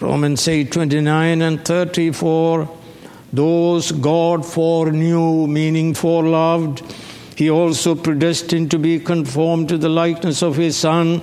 Romans 0.00 0.46
8 0.46 0.70
29 0.70 1.42
and 1.42 1.64
34. 1.64 2.78
Those 3.32 3.90
God 3.90 4.46
foreknew, 4.46 5.46
meaning 5.48 5.92
foreloved, 5.92 6.88
he 7.36 7.50
also 7.50 7.96
predestined 7.96 8.70
to 8.70 8.78
be 8.78 9.00
conformed 9.00 9.68
to 9.70 9.78
the 9.78 9.88
likeness 9.88 10.42
of 10.42 10.54
his 10.54 10.76
Son, 10.76 11.20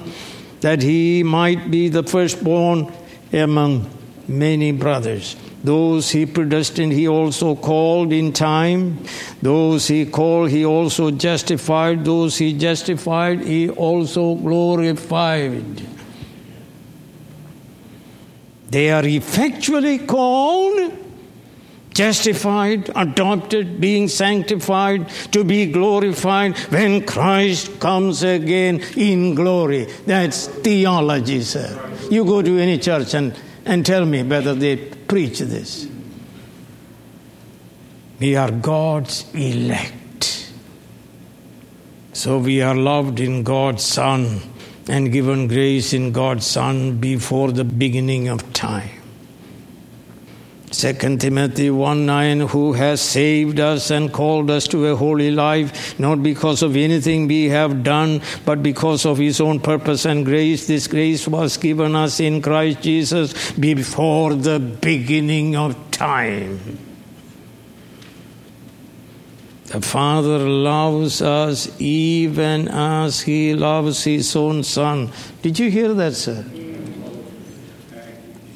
that 0.61 0.81
he 0.81 1.23
might 1.23 1.69
be 1.69 1.89
the 1.89 2.03
firstborn 2.03 2.91
among 3.33 3.89
many 4.27 4.71
brothers. 4.71 5.35
Those 5.63 6.09
he 6.09 6.25
predestined, 6.25 6.91
he 6.91 7.07
also 7.07 7.55
called 7.55 8.11
in 8.11 8.33
time. 8.33 9.03
Those 9.41 9.87
he 9.87 10.05
called, 10.05 10.49
he 10.49 10.65
also 10.65 11.11
justified. 11.11 12.03
Those 12.03 12.37
he 12.37 12.53
justified, 12.53 13.41
he 13.41 13.69
also 13.69 14.35
glorified. 14.35 15.83
They 18.69 18.89
are 18.89 19.05
effectually 19.05 19.99
called, 19.99 20.93
justified, 21.93 22.89
adopted, 22.95 23.81
being 23.81 24.07
sanctified, 24.07 25.09
to 25.31 25.43
be 25.43 25.71
glorified 25.71 26.57
when 26.71 27.05
Christ 27.05 27.79
comes 27.79 28.23
again 28.23 28.81
in 28.95 29.35
glory. 29.35 29.85
That's 30.05 30.47
theology, 30.47 31.41
sir. 31.41 31.89
You 32.09 32.25
go 32.25 32.41
to 32.41 32.57
any 32.57 32.77
church 32.77 33.13
and, 33.13 33.37
and 33.65 33.85
tell 33.85 34.05
me 34.05 34.23
whether 34.23 34.53
they 34.53 34.77
preach 34.77 35.39
this. 35.39 35.87
We 38.19 38.35
are 38.35 38.51
God's 38.51 39.25
elect. 39.33 40.51
So 42.13 42.37
we 42.37 42.61
are 42.61 42.75
loved 42.75 43.19
in 43.19 43.43
God's 43.43 43.83
Son 43.83 44.41
and 44.87 45.11
given 45.11 45.47
grace 45.47 45.93
in 45.93 46.11
God's 46.11 46.45
Son 46.45 46.97
before 46.97 47.51
the 47.51 47.63
beginning 47.63 48.27
of 48.27 48.53
time. 48.53 49.00
2 50.71 51.17
Timothy 51.17 51.69
1 51.69 52.05
9, 52.05 52.39
who 52.41 52.71
has 52.73 53.01
saved 53.01 53.59
us 53.59 53.91
and 53.91 54.11
called 54.11 54.49
us 54.49 54.67
to 54.69 54.87
a 54.87 54.95
holy 54.95 55.29
life, 55.29 55.99
not 55.99 56.23
because 56.23 56.63
of 56.63 56.77
anything 56.77 57.27
we 57.27 57.49
have 57.49 57.83
done, 57.83 58.21
but 58.45 58.63
because 58.63 59.05
of 59.05 59.17
his 59.17 59.41
own 59.41 59.59
purpose 59.59 60.05
and 60.05 60.23
grace. 60.25 60.67
This 60.67 60.87
grace 60.87 61.27
was 61.27 61.57
given 61.57 61.93
us 61.93 62.21
in 62.21 62.41
Christ 62.41 62.81
Jesus 62.81 63.51
before 63.51 64.33
the 64.33 64.59
beginning 64.59 65.57
of 65.57 65.75
time. 65.91 66.59
The 69.65 69.81
Father 69.81 70.39
loves 70.39 71.21
us 71.21 71.69
even 71.79 72.69
as 72.69 73.21
he 73.21 73.55
loves 73.55 74.05
his 74.05 74.33
own 74.37 74.63
Son. 74.63 75.11
Did 75.41 75.59
you 75.59 75.69
hear 75.69 75.93
that, 75.93 76.13
sir? 76.13 76.45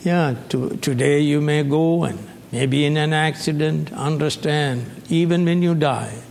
Yeah, 0.05 0.35
to, 0.49 0.77
today 0.77 1.21
you 1.21 1.41
may 1.41 1.63
go 1.63 2.03
and 2.03 2.19
maybe 2.51 2.85
in 2.85 2.95
an 2.95 3.11
accident, 3.11 3.91
understand, 3.91 5.01
even 5.09 5.45
when 5.45 5.63
you 5.63 5.73
die, 5.73 6.21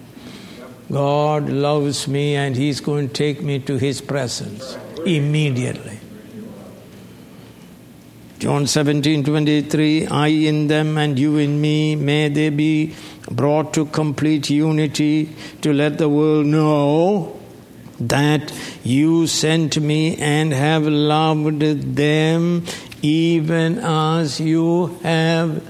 God 0.92 1.48
loves 1.48 2.06
me 2.06 2.36
and 2.36 2.54
He's 2.54 2.78
going 2.78 3.08
to 3.08 3.12
take 3.12 3.42
me 3.42 3.58
to 3.58 3.76
His 3.76 4.00
presence 4.00 4.78
immediately. 5.04 5.98
John 8.38 8.68
17 8.68 9.24
23, 9.24 10.06
I 10.06 10.28
in 10.28 10.68
them 10.68 10.96
and 10.96 11.18
you 11.18 11.38
in 11.38 11.60
me, 11.60 11.96
may 11.96 12.28
they 12.28 12.50
be 12.50 12.94
brought 13.28 13.74
to 13.74 13.86
complete 13.86 14.50
unity 14.50 15.34
to 15.62 15.72
let 15.72 15.98
the 15.98 16.08
world 16.08 16.46
know 16.46 17.40
that 17.98 18.52
you 18.82 19.26
sent 19.26 19.80
me 19.80 20.16
and 20.16 20.52
have 20.52 20.84
loved 20.84 21.60
them 21.96 22.64
even 23.04 23.78
as 23.80 24.40
you 24.40 24.86
have 25.02 25.62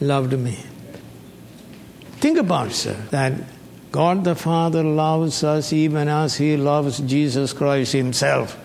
loved 0.00 0.36
me. 0.36 0.58
Think 2.14 2.38
about 2.38 2.72
sir, 2.72 2.96
that 3.10 3.34
God 3.92 4.24
the 4.24 4.34
Father 4.34 4.82
loves 4.82 5.44
us 5.44 5.72
even 5.72 6.08
as 6.08 6.36
He 6.36 6.56
loves 6.56 6.98
Jesus 6.98 7.52
Christ 7.52 7.92
Himself. 7.92 8.58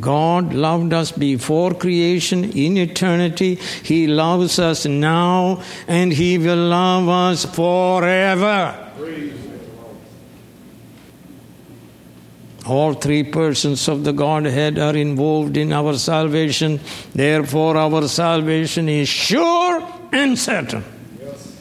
God 0.00 0.54
loved 0.54 0.94
us 0.94 1.12
before 1.12 1.74
creation 1.74 2.42
in 2.42 2.78
eternity. 2.78 3.56
He 3.84 4.06
loves 4.06 4.58
us 4.58 4.86
now 4.86 5.62
and 5.86 6.10
He 6.12 6.38
will 6.38 6.56
love 6.56 7.08
us 7.10 7.44
forever. 7.44 8.90
All 12.66 12.94
three 12.94 13.24
persons 13.24 13.88
of 13.88 14.04
the 14.04 14.12
Godhead 14.12 14.78
are 14.78 14.96
involved 14.96 15.56
in 15.56 15.72
our 15.72 15.98
salvation. 15.98 16.78
Therefore, 17.12 17.76
our 17.76 18.06
salvation 18.06 18.88
is 18.88 19.08
sure 19.08 19.82
and 20.12 20.38
certain. 20.38 20.84
Yes. 21.20 21.60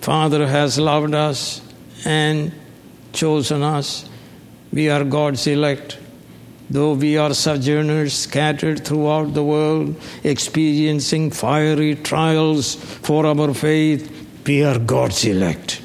Father 0.00 0.46
has 0.46 0.78
loved 0.78 1.14
us 1.14 1.60
and 2.04 2.52
chosen 3.12 3.62
us. 3.62 4.08
We 4.72 4.88
are 4.88 5.04
God's 5.04 5.46
elect. 5.48 5.98
Though 6.70 6.94
we 6.94 7.18
are 7.18 7.34
sojourners 7.34 8.14
scattered 8.14 8.86
throughout 8.86 9.34
the 9.34 9.44
world, 9.44 9.96
experiencing 10.22 11.32
fiery 11.32 11.96
trials 11.96 12.76
for 12.76 13.26
our 13.26 13.52
faith, 13.52 14.08
we 14.46 14.62
are 14.64 14.78
God's 14.78 15.24
elect 15.24 15.81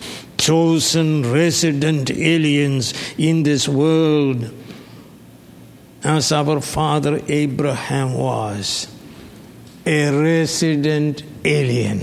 chosen 0.48 1.10
resident 1.32 2.10
aliens 2.10 2.94
in 3.18 3.44
this 3.44 3.68
world, 3.68 4.50
as 6.04 6.32
our 6.32 6.62
father 6.62 7.22
Abraham 7.28 8.14
was 8.14 8.88
a 9.86 10.10
resident 10.12 11.24
alien. 11.44 12.02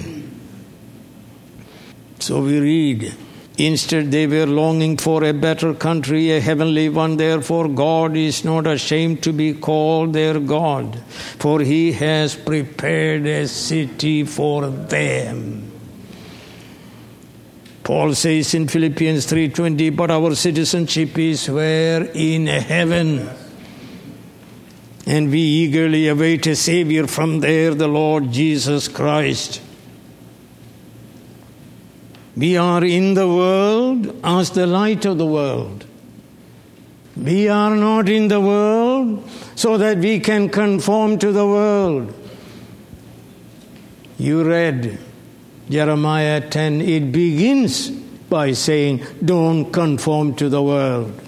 So 2.19 2.43
we 2.43 2.61
read 2.61 3.15
Instead, 3.57 4.11
they 4.11 4.27
were 4.27 4.47
longing 4.47 4.97
for 4.97 5.23
a 5.23 5.33
better 5.33 5.75
country, 5.75 6.33
a 6.33 6.41
heavenly 6.41 6.89
one. 6.89 7.17
Therefore, 7.17 7.69
God 7.69 8.17
is 8.17 8.45
not 8.45 8.67
ashamed 8.67 9.23
to 9.23 9.33
be 9.33 9.55
called 9.55 10.13
their 10.13 10.41
God, 10.41 10.99
for 11.39 11.61
He 11.61 11.93
has 11.93 12.35
prepared 12.35 13.27
a 13.27 13.47
city 13.47 14.25
for 14.25 14.67
them. 14.67 15.74
Paul 17.85 18.15
says 18.15 18.55
in 18.55 18.67
Philippians 18.67 19.27
3:20, 19.27 19.91
"But 19.91 20.11
our 20.11 20.35
citizenship 20.35 21.19
is 21.19 21.51
where 21.51 22.05
in 22.15 22.47
heaven." 22.47 23.29
And 25.07 25.31
we 25.31 25.41
eagerly 25.41 26.09
await 26.09 26.47
a 26.47 26.57
Savior 26.57 27.07
from 27.07 27.41
there, 27.41 27.75
the 27.75 27.87
Lord 27.87 28.33
Jesus 28.33 28.89
Christ. 28.89 29.61
We 32.35 32.57
are 32.57 32.83
in 32.83 33.13
the 33.13 33.29
world 33.29 34.13
as 34.25 34.51
the 34.51 34.67
light 34.67 35.05
of 35.05 35.19
the 35.19 35.27
world. 35.27 35.85
We 37.23 37.49
are 37.49 37.77
not 37.77 38.09
in 38.09 38.29
the 38.29 38.41
world 38.41 39.23
so 39.55 39.77
that 39.77 39.99
we 39.99 40.21
can 40.21 40.49
conform 40.49 41.19
to 41.19 41.33
the 41.33 41.47
world. 41.47 42.15
You 44.19 44.43
read 44.43 44.99
Jeremiah 45.69 46.41
10, 46.49 46.81
it 46.83 47.13
begins 47.13 47.91
by 47.91 48.53
saying, 48.53 49.05
Don't 49.25 49.73
conform 49.73 50.35
to 50.37 50.49
the 50.49 50.63
world. 50.63 51.21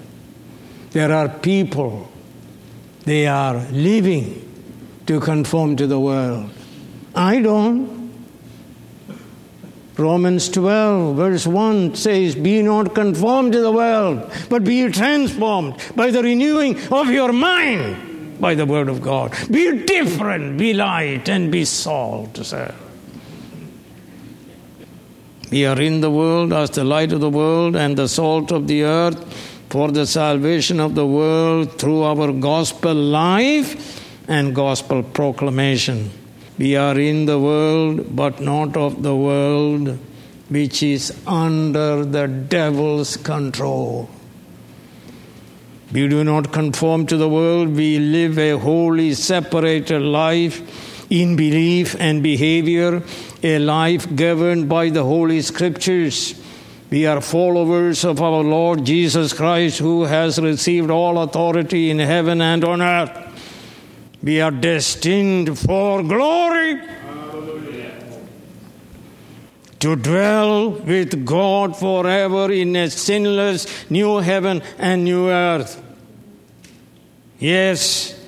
There 0.91 1.13
are 1.13 1.29
people, 1.29 2.11
they 3.05 3.27
are 3.27 3.59
living 3.71 4.43
to 5.07 5.21
conform 5.21 5.77
to 5.77 5.87
the 5.87 6.01
world. 6.01 6.51
I 7.15 7.41
don't. 7.41 7.97
Romans 9.97 10.51
12, 10.51 11.17
verse 11.17 11.47
1 11.47 11.95
says, 11.95 12.35
Be 12.35 12.61
not 12.61 12.95
conformed 12.95 13.53
to 13.53 13.61
the 13.61 13.73
world, 13.73 14.31
but 14.51 14.65
be 14.65 14.87
transformed 14.91 15.83
by 15.95 16.11
the 16.11 16.23
renewing 16.23 16.77
of 16.93 17.09
your 17.09 17.33
mind 17.33 18.39
by 18.39 18.55
the 18.55 18.67
word 18.67 18.91
of 18.91 19.01
God. 19.01 19.35
Be 19.51 19.85
different, 19.85 20.59
be 20.59 20.75
light, 20.75 21.29
and 21.31 21.51
be 21.51 21.65
salt, 21.65 22.37
sir. 22.37 22.75
We 25.51 25.65
are 25.65 25.81
in 25.81 26.01
the 26.01 26.11
world 26.11 26.53
as 26.53 26.71
the 26.71 26.85
light 26.85 27.13
of 27.13 27.21
the 27.21 27.31
world 27.31 27.77
and 27.77 27.97
the 27.97 28.09
salt 28.09 28.51
of 28.51 28.67
the 28.67 28.83
earth 28.83 29.23
for 29.71 29.93
the 29.93 30.07
salvation 30.07 30.81
of 30.81 30.95
the 30.95 31.07
world 31.07 31.79
through 31.79 32.03
our 32.03 32.33
gospel 32.33 32.95
life 32.95 34.03
and 34.29 34.55
gospel 34.55 35.03
proclamation. 35.03 36.11
We 36.59 36.75
are 36.75 36.99
in 36.99 37.27
the 37.27 37.39
world, 37.39 38.17
but 38.17 38.41
not 38.41 38.77
of 38.77 39.03
the 39.03 39.15
world, 39.15 39.99
which 40.49 40.83
is 40.83 41.13
under 41.27 42.05
the 42.05 42.27
devil's 42.27 43.17
control. 43.17 44.09
We 45.93 46.09
do 46.09 46.25
not 46.25 46.53
conform 46.53 47.07
to 47.07 47.17
the 47.17 47.29
world, 47.29 47.69
we 47.69 47.99
live 47.99 48.39
a 48.39 48.59
wholly 48.59 49.15
separated 49.15 50.03
life 50.03 50.61
in 51.11 51.37
belief 51.37 51.95
and 52.01 52.23
behavior 52.23 53.03
a 53.43 53.59
life 53.59 54.15
governed 54.15 54.69
by 54.69 54.89
the 54.91 55.05
Holy 55.05 55.43
Scriptures. 55.43 56.41
We 56.91 57.07
are 57.07 57.21
followers 57.21 58.05
of 58.05 58.23
our 58.23 58.43
Lord 58.43 58.85
Jesus 58.85 59.33
Christ, 59.33 59.79
who 59.79 60.05
has 60.05 60.39
received 60.39 60.91
all 60.91 61.23
authority 61.23 61.91
in 61.91 61.99
heaven 61.99 62.41
and 62.41 62.65
on 62.65 62.81
earth. 62.81 63.11
We 64.23 64.41
are 64.41 64.51
destined 64.51 65.59
for 65.59 66.03
glory. 66.03 66.81
To 69.81 69.95
dwell 69.95 70.71
with 70.71 71.27
God 71.27 71.77
forever 71.77 72.51
in 72.51 72.75
a 72.75 72.89
sinless 72.91 73.91
new 73.91 74.19
heaven 74.19 74.63
and 74.79 75.05
new 75.05 75.29
earth. 75.29 75.83
Yes, 77.39 78.19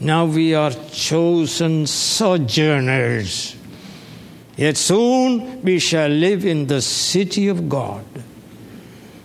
now 0.00 0.24
we 0.24 0.54
are 0.54 0.72
chosen 0.72 1.86
sojourners 1.86 3.59
Yet 4.60 4.76
soon 4.76 5.62
we 5.62 5.78
shall 5.78 6.10
live 6.10 6.44
in 6.44 6.66
the 6.66 6.82
city 6.82 7.48
of 7.48 7.66
God 7.70 8.04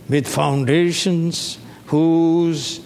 with 0.07 0.29
foundations 0.29 1.57
whose 1.87 2.79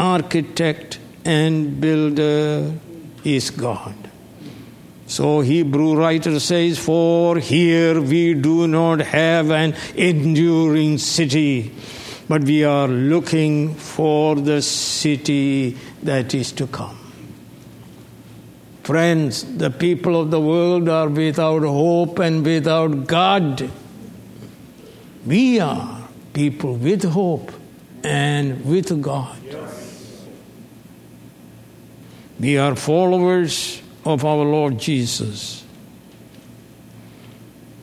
architect 0.00 0.98
and 1.24 1.80
builder 1.80 2.72
is 3.22 3.50
God. 3.50 3.94
So 5.06 5.42
Hebrew 5.42 5.94
writer 5.94 6.40
says, 6.40 6.76
For 6.76 7.38
here 7.38 8.00
we 8.00 8.34
do 8.34 8.66
not 8.66 8.98
have 9.02 9.52
an 9.52 9.76
enduring 9.94 10.98
city, 10.98 11.70
but 12.28 12.42
we 12.42 12.64
are 12.64 12.88
looking 12.88 13.76
for 13.76 14.34
the 14.34 14.60
city 14.60 15.76
that 16.02 16.34
is 16.34 16.50
to 16.50 16.66
come. 16.66 17.01
Friends, 18.82 19.44
the 19.58 19.70
people 19.70 20.20
of 20.20 20.32
the 20.32 20.40
world 20.40 20.88
are 20.88 21.08
without 21.08 21.62
hope 21.62 22.18
and 22.18 22.44
without 22.44 23.06
God. 23.06 23.70
We 25.24 25.60
are 25.60 26.08
people 26.32 26.74
with 26.74 27.04
hope 27.04 27.52
and 28.02 28.64
with 28.64 29.00
God. 29.00 29.38
We 32.40 32.58
are 32.58 32.74
followers 32.74 33.80
of 34.04 34.24
our 34.24 34.44
Lord 34.44 34.78
Jesus. 34.78 35.64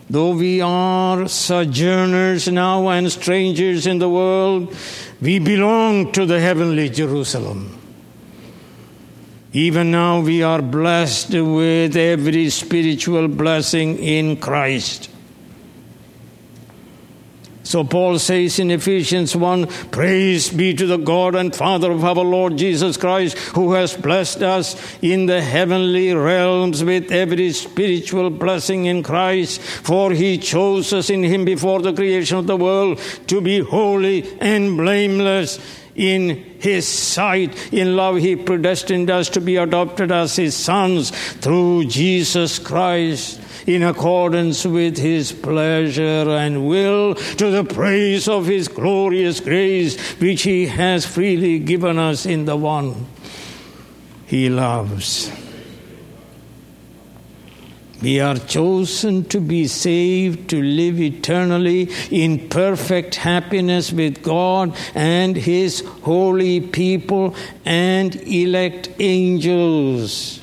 Though 0.10 0.36
we 0.36 0.60
are 0.60 1.30
sojourners 1.30 2.50
now 2.50 2.90
and 2.90 3.10
strangers 3.10 3.88
in 3.88 4.00
the 4.00 4.10
world, 4.10 4.76
we 5.22 5.40
belong 5.40 6.12
to 6.12 6.26
the 6.26 6.42
heavenly 6.42 6.90
Jerusalem. 6.90 7.79
Even 9.52 9.90
now, 9.90 10.20
we 10.20 10.44
are 10.44 10.62
blessed 10.62 11.32
with 11.32 11.98
every 11.98 12.50
spiritual 12.52 13.28
blessing 13.28 13.98
in 13.98 14.38
Christ. 14.38 15.10
So 17.64 17.84
Paul 17.84 18.18
says 18.18 18.58
in 18.58 18.72
Ephesians 18.72 19.36
1 19.36 19.68
Praise 19.92 20.50
be 20.50 20.74
to 20.74 20.88
the 20.88 20.98
God 20.98 21.36
and 21.36 21.56
Father 21.56 21.92
of 21.92 22.04
our 22.04 22.16
Lord 22.16 22.58
Jesus 22.58 22.98
Christ, 22.98 23.38
who 23.50 23.74
has 23.74 23.96
blessed 23.96 24.42
us 24.42 24.98
in 25.04 25.28
the 25.28 25.40
heavenly 25.40 26.12
realms 26.14 26.84
with 26.84 27.12
every 27.12 27.52
spiritual 27.52 28.32
blessing 28.32 28.86
in 28.86 29.04
Christ. 29.04 29.62
For 29.62 30.12
he 30.12 30.40
chose 30.40 30.94
us 30.94 31.12
in 31.12 31.22
him 31.22 31.46
before 31.46 31.84
the 31.84 31.94
creation 31.94 32.38
of 32.38 32.48
the 32.48 32.58
world 32.58 33.00
to 33.28 33.40
be 33.40 33.60
holy 33.60 34.36
and 34.40 34.76
blameless 34.76 35.60
in 36.00 36.30
his 36.60 36.88
sight. 36.88 37.74
In 37.74 37.98
love, 37.98 38.18
he 38.18 38.38
predestined 38.38 39.10
us 39.10 39.30
to 39.30 39.42
be 39.42 39.58
adopted 39.58 40.12
as 40.12 40.38
his 40.38 40.56
sons 40.56 41.12
through 41.12 41.86
Jesus 41.86 42.58
Christ 42.58 43.42
in 43.68 43.84
accordance 43.84 44.66
with 44.66 44.98
his 44.98 45.34
pleasure 45.34 46.30
and 46.30 46.68
will 46.68 47.16
to 47.16 47.52
the 47.52 47.66
praise 47.66 48.30
of 48.30 48.46
his 48.46 48.70
glorious 48.70 49.42
grace, 49.42 50.00
which 50.22 50.44
he 50.44 50.68
has 50.68 51.06
freely 51.06 51.60
given 51.60 52.00
us 52.00 52.26
in 52.26 52.46
the 52.46 52.56
one 52.56 53.06
he 54.26 54.50
loves. 54.50 55.30
We 58.02 58.22
are 58.22 58.38
chosen 58.38 59.26
to 59.26 59.42
be 59.42 59.68
saved, 59.68 60.50
to 60.52 60.62
live 60.62 61.02
eternally 61.02 61.90
in 62.10 62.48
perfect 62.48 63.16
happiness 63.16 63.92
with 63.92 64.24
God 64.24 64.76
and 64.96 65.36
His 65.36 65.82
holy 66.04 66.62
people 66.62 67.36
and 67.66 68.16
elect 68.16 68.90
angels 69.00 70.40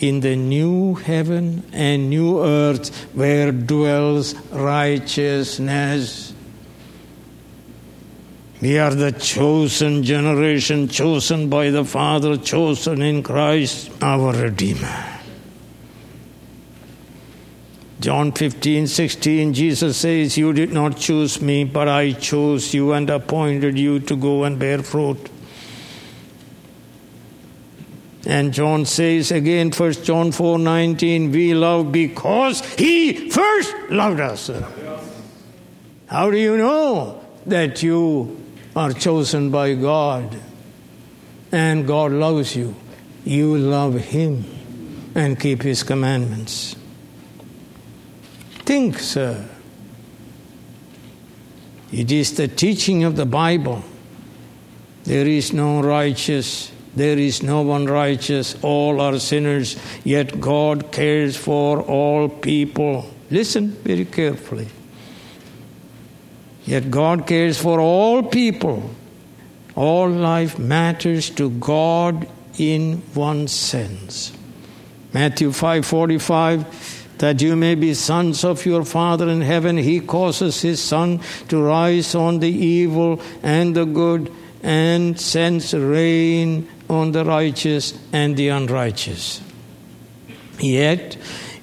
in 0.00 0.20
the 0.20 0.36
new 0.36 0.94
heaven 0.94 1.62
and 1.72 2.10
new 2.10 2.42
earth 2.44 2.94
where 3.14 3.52
dwells 3.52 4.34
righteousness. 4.50 6.34
We 8.60 8.78
are 8.78 8.94
the 8.94 9.12
chosen 9.12 10.02
generation, 10.04 10.88
chosen 10.88 11.48
by 11.48 11.70
the 11.70 11.84
Father, 11.84 12.36
chosen 12.36 13.00
in 13.00 13.22
Christ, 13.22 13.90
our 14.02 14.32
Redeemer. 14.34 15.11
John 18.02 18.32
15, 18.32 18.88
16, 18.88 19.54
Jesus 19.54 19.96
says, 19.96 20.36
You 20.36 20.52
did 20.52 20.72
not 20.72 20.96
choose 20.96 21.40
me, 21.40 21.62
but 21.62 21.86
I 21.86 22.10
chose 22.10 22.74
you 22.74 22.92
and 22.94 23.08
appointed 23.08 23.78
you 23.78 24.00
to 24.00 24.16
go 24.16 24.42
and 24.42 24.58
bear 24.58 24.82
fruit. 24.82 25.30
And 28.26 28.52
John 28.52 28.86
says 28.86 29.30
again, 29.30 29.70
1 29.70 29.92
John 30.02 30.32
4 30.32 30.58
19, 30.58 31.30
we 31.30 31.54
love 31.54 31.92
because 31.92 32.64
he 32.74 33.30
first 33.30 33.72
loved 33.88 34.18
us. 34.18 34.50
How 36.06 36.28
do 36.28 36.36
you 36.36 36.56
know 36.56 37.24
that 37.46 37.84
you 37.84 38.36
are 38.74 38.92
chosen 38.92 39.52
by 39.52 39.74
God 39.74 40.40
and 41.52 41.86
God 41.86 42.10
loves 42.10 42.56
you? 42.56 42.74
You 43.24 43.56
love 43.58 43.94
him 43.94 44.44
and 45.14 45.38
keep 45.38 45.62
his 45.62 45.84
commandments. 45.84 46.74
Think, 48.72 49.00
sir. 49.00 49.44
It 51.92 52.10
is 52.10 52.36
the 52.36 52.48
teaching 52.48 53.04
of 53.04 53.16
the 53.16 53.26
Bible. 53.26 53.84
There 55.04 55.26
is 55.26 55.52
no 55.52 55.82
righteous, 55.82 56.72
there 56.96 57.18
is 57.18 57.42
no 57.42 57.60
one 57.60 57.84
righteous, 57.84 58.56
all 58.62 58.98
are 59.02 59.18
sinners, 59.18 59.76
yet 60.04 60.40
God 60.40 60.90
cares 60.90 61.36
for 61.36 61.82
all 61.82 62.30
people. 62.30 63.10
Listen 63.30 63.72
very 63.84 64.06
carefully. 64.06 64.68
Yet 66.64 66.90
God 66.90 67.26
cares 67.26 67.60
for 67.60 67.78
all 67.78 68.22
people. 68.22 68.88
All 69.74 70.08
life 70.08 70.58
matters 70.58 71.28
to 71.42 71.50
God 71.50 72.26
in 72.56 73.02
one 73.12 73.48
sense. 73.48 74.32
Matthew 75.12 75.52
5:45 75.52 76.91
that 77.22 77.40
you 77.40 77.54
may 77.54 77.76
be 77.76 77.94
sons 77.94 78.44
of 78.44 78.66
your 78.66 78.84
Father 78.84 79.28
in 79.28 79.42
heaven. 79.42 79.76
He 79.76 80.00
causes 80.00 80.60
His 80.60 80.82
sun 80.82 81.20
to 81.46 81.62
rise 81.62 82.16
on 82.16 82.40
the 82.40 82.50
evil 82.50 83.22
and 83.44 83.76
the 83.76 83.84
good 83.84 84.32
and 84.60 85.20
sends 85.20 85.72
rain 85.72 86.68
on 86.90 87.12
the 87.12 87.24
righteous 87.24 87.96
and 88.12 88.36
the 88.36 88.48
unrighteous. 88.48 89.40
Yet, 90.58 91.16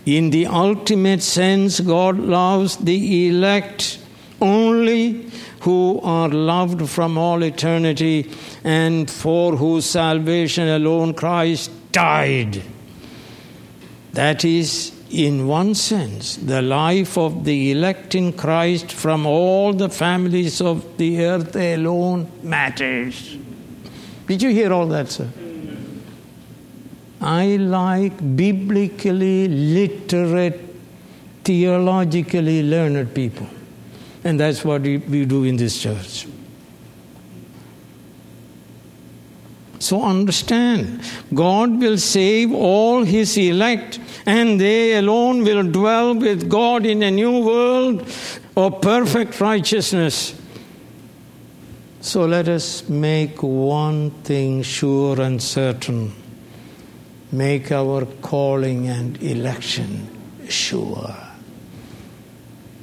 in 0.05 0.29
the 0.29 0.47
ultimate 0.47 1.21
sense, 1.21 1.81
God 1.81 2.17
loves 2.17 2.77
the 2.77 3.27
elect 3.27 3.99
only 4.39 5.29
who 5.59 5.99
are 6.03 6.29
loved 6.29 6.89
from 6.89 7.17
all 7.17 7.43
eternity 7.43 8.31
and 8.63 9.11
for 9.11 9.57
whose 9.57 9.83
salvation 9.85 10.69
alone 10.69 11.13
Christ 11.13 11.69
died. 11.91 12.63
That 14.13 14.45
is, 14.45 14.93
in 15.09 15.47
one 15.47 15.73
sense, 15.75 16.35
the 16.35 16.61
life 16.61 17.17
of 17.17 17.43
the 17.43 17.71
elect 17.71 18.13
in 18.15 18.33
Christ 18.33 18.91
from 18.91 19.25
all 19.25 19.73
the 19.73 19.89
families 19.89 20.61
of 20.61 20.97
the 20.97 21.25
earth 21.25 21.55
alone 21.55 22.31
matters. 22.43 23.37
Did 24.27 24.41
you 24.43 24.49
hear 24.49 24.71
all 24.71 24.87
that, 24.87 25.09
sir? 25.09 25.27
I 27.21 27.57
like 27.57 28.35
biblically 28.35 29.47
literate, 29.47 30.75
theologically 31.43 32.63
learned 32.63 33.13
people. 33.13 33.47
And 34.23 34.39
that's 34.39 34.63
what 34.63 34.83
we, 34.83 35.25
do 35.25 35.43
in 35.43 35.57
this 35.57 35.81
church. 35.81 36.27
So 39.79 40.03
understand, 40.03 41.01
God 41.33 41.79
will 41.79 41.97
save 41.97 42.53
all 42.53 43.03
His 43.03 43.37
elect, 43.37 43.99
and 44.25 44.59
they 44.59 44.95
alone 44.95 45.43
will 45.43 45.63
dwell 45.63 46.15
with 46.15 46.49
God 46.49 46.85
in 46.85 47.03
a 47.03 47.11
new 47.11 47.43
world 47.43 48.01
of 48.55 48.81
perfect 48.81 49.39
righteousness. 49.39 50.35
So 52.01 52.25
let 52.25 52.47
us 52.47 52.87
make 52.87 53.43
one 53.43 54.11
thing 54.23 54.63
sure 54.63 55.19
and 55.19 55.41
certain 55.41 56.13
make 57.31 57.71
our 57.71 58.05
calling 58.21 58.87
and 58.87 59.21
election 59.21 60.07
sure. 60.47 61.15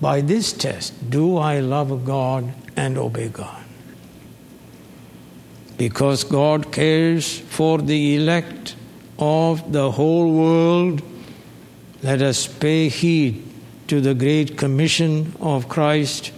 By 0.00 0.20
this 0.20 0.52
test, 0.52 1.10
do 1.10 1.38
I 1.38 1.60
love 1.60 2.04
God 2.04 2.52
and 2.76 2.98
obey 2.98 3.28
God? 3.28 3.64
Because 5.78 6.24
God 6.24 6.72
cares 6.72 7.38
for 7.38 7.78
the 7.78 8.16
elect 8.16 8.76
of 9.18 9.72
the 9.72 9.90
whole 9.90 10.32
world, 10.32 11.02
let 12.02 12.22
us 12.22 12.46
pay 12.46 12.88
heed 12.88 13.42
to 13.88 14.00
the 14.00 14.14
great 14.14 14.58
commission 14.58 15.34
of 15.40 15.68
Christ, 15.68 16.32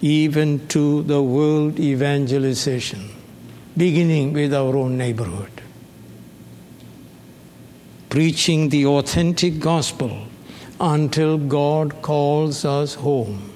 even 0.00 0.66
to 0.68 1.02
the 1.02 1.22
world 1.22 1.78
evangelization, 1.78 3.10
beginning 3.76 4.32
with 4.32 4.52
our 4.52 4.76
own 4.76 4.98
neighborhood. 4.98 5.50
Preaching 8.08 8.70
the 8.70 8.86
authentic 8.86 9.60
gospel 9.60 10.26
until 10.80 11.38
God 11.38 12.02
calls 12.02 12.64
us 12.64 12.94
home. 12.94 13.52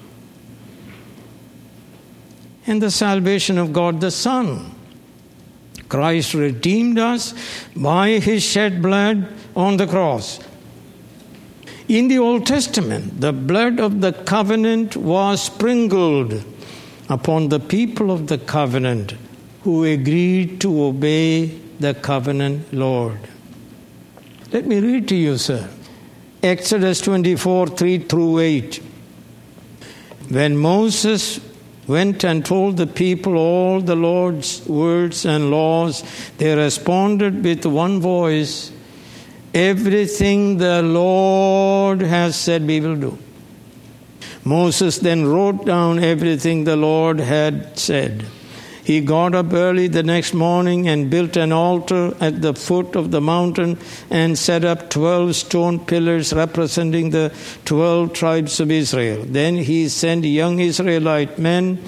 And 2.67 2.81
the 2.81 2.91
salvation 2.91 3.57
of 3.57 3.73
God 3.73 3.99
the 3.99 4.11
Son. 4.11 4.71
Christ 5.89 6.33
redeemed 6.33 6.97
us 6.97 7.33
by 7.75 8.19
his 8.19 8.43
shed 8.43 8.81
blood 8.81 9.27
on 9.55 9.77
the 9.77 9.85
cross. 9.85 10.39
In 11.87 12.07
the 12.07 12.17
Old 12.17 12.47
Testament, 12.47 13.21
the 13.21 13.31
blood 13.31 13.79
of 13.79 14.01
the 14.01 14.11
covenant 14.11 14.97
was 14.97 15.43
sprinkled 15.43 16.43
upon 17.09 17.49
the 17.49 17.59
people 17.59 18.09
of 18.09 18.25
the 18.25 18.39
covenant 18.39 19.13
who 19.61 19.83
agreed 19.83 20.59
to 20.61 20.83
obey 20.83 21.45
the 21.79 21.93
covenant 21.93 22.73
Lord. 22.73 23.19
Let 24.51 24.65
me 24.65 24.79
read 24.79 25.07
to 25.09 25.15
you, 25.15 25.37
sir. 25.37 25.69
Exodus 26.41 27.01
24 27.01 27.67
3 27.67 27.99
through 27.99 28.39
8. 28.39 28.81
When 30.29 30.57
Moses 30.57 31.39
went 31.85 32.23
and 32.23 32.43
told 32.43 32.77
the 32.77 32.87
people 32.87 33.37
all 33.37 33.79
the 33.79 33.95
Lord's 33.95 34.65
words 34.67 35.23
and 35.23 35.51
laws, 35.51 36.03
they 36.39 36.55
responded 36.55 37.43
with 37.43 37.63
one 37.67 37.99
voice 37.99 38.71
Everything 39.55 40.57
the 40.57 40.81
Lord 40.81 42.01
has 42.01 42.35
said, 42.35 42.67
we 42.67 42.81
will 42.81 42.97
do. 42.97 43.17
Moses 44.43 44.97
then 44.97 45.25
wrote 45.25 45.65
down 45.65 45.97
everything 45.99 46.65
the 46.65 46.75
Lord 46.75 47.21
had 47.21 47.79
said. 47.79 48.25
He 48.83 48.99
got 48.99 49.33
up 49.33 49.53
early 49.53 49.87
the 49.87 50.03
next 50.03 50.33
morning 50.33 50.89
and 50.89 51.09
built 51.09 51.37
an 51.37 51.53
altar 51.53 52.15
at 52.19 52.41
the 52.41 52.53
foot 52.53 52.97
of 52.97 53.11
the 53.11 53.21
mountain 53.21 53.79
and 54.11 54.37
set 54.37 54.65
up 54.65 54.89
12 54.89 55.35
stone 55.37 55.79
pillars 55.79 56.33
representing 56.33 57.11
the 57.11 57.33
12 57.63 58.11
tribes 58.11 58.59
of 58.59 58.69
Israel. 58.69 59.23
Then 59.25 59.55
he 59.55 59.87
sent 59.87 60.25
young 60.25 60.59
Israelite 60.59 61.39
men 61.39 61.81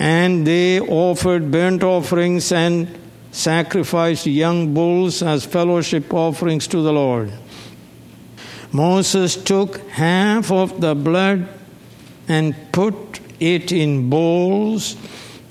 and 0.00 0.46
they 0.46 0.80
offered 0.80 1.50
burnt 1.52 1.84
offerings 1.84 2.50
and 2.50 3.03
sacrificed 3.34 4.26
young 4.26 4.72
bulls 4.72 5.22
as 5.22 5.44
fellowship 5.44 6.14
offerings 6.14 6.68
to 6.68 6.80
the 6.82 6.92
Lord. 6.92 7.32
Moses 8.70 9.34
took 9.36 9.78
half 9.90 10.52
of 10.52 10.80
the 10.80 10.94
blood 10.94 11.48
and 12.28 12.54
put 12.72 13.20
it 13.40 13.72
in 13.72 14.08
bowls 14.08 14.96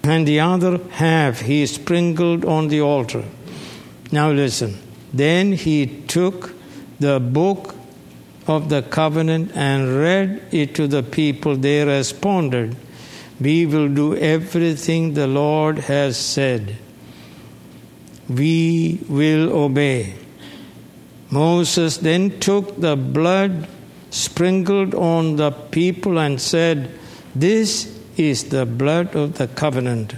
and 0.04 0.28
the 0.28 0.40
other 0.40 0.80
half 0.92 1.42
he 1.42 1.66
sprinkled 1.66 2.46
on 2.46 2.70
the 2.70 2.82
altar. 2.82 3.24
Now 4.12 4.32
listen. 4.32 4.78
Then 5.14 5.54
he 5.54 5.86
took 5.86 6.54
the 7.00 7.20
book 7.20 7.76
of 8.48 8.70
the 8.70 8.82
covenant 8.82 9.52
and 9.56 10.00
read 10.00 10.42
it 10.52 10.76
to 10.76 10.88
the 10.88 11.04
people. 11.04 11.56
They 11.56 11.86
responded, 11.86 12.76
We 13.40 13.66
will 13.66 13.90
do 13.90 14.16
everything 14.16 15.14
the 15.14 15.28
Lord 15.28 15.80
has 15.80 16.18
said. 16.18 16.78
We 18.34 19.00
will 19.08 19.54
obey. 19.54 20.16
Moses 21.30 21.98
then 21.98 22.40
took 22.40 22.80
the 22.80 22.96
blood 22.96 23.68
sprinkled 24.10 24.94
on 24.94 25.36
the 25.38 25.52
people 25.52 26.20
and 26.20 26.40
said, 26.40 26.92
This 27.34 28.00
is 28.16 28.46
the 28.46 28.66
blood 28.66 29.16
of 29.16 29.38
the 29.38 29.48
covenant 29.48 30.14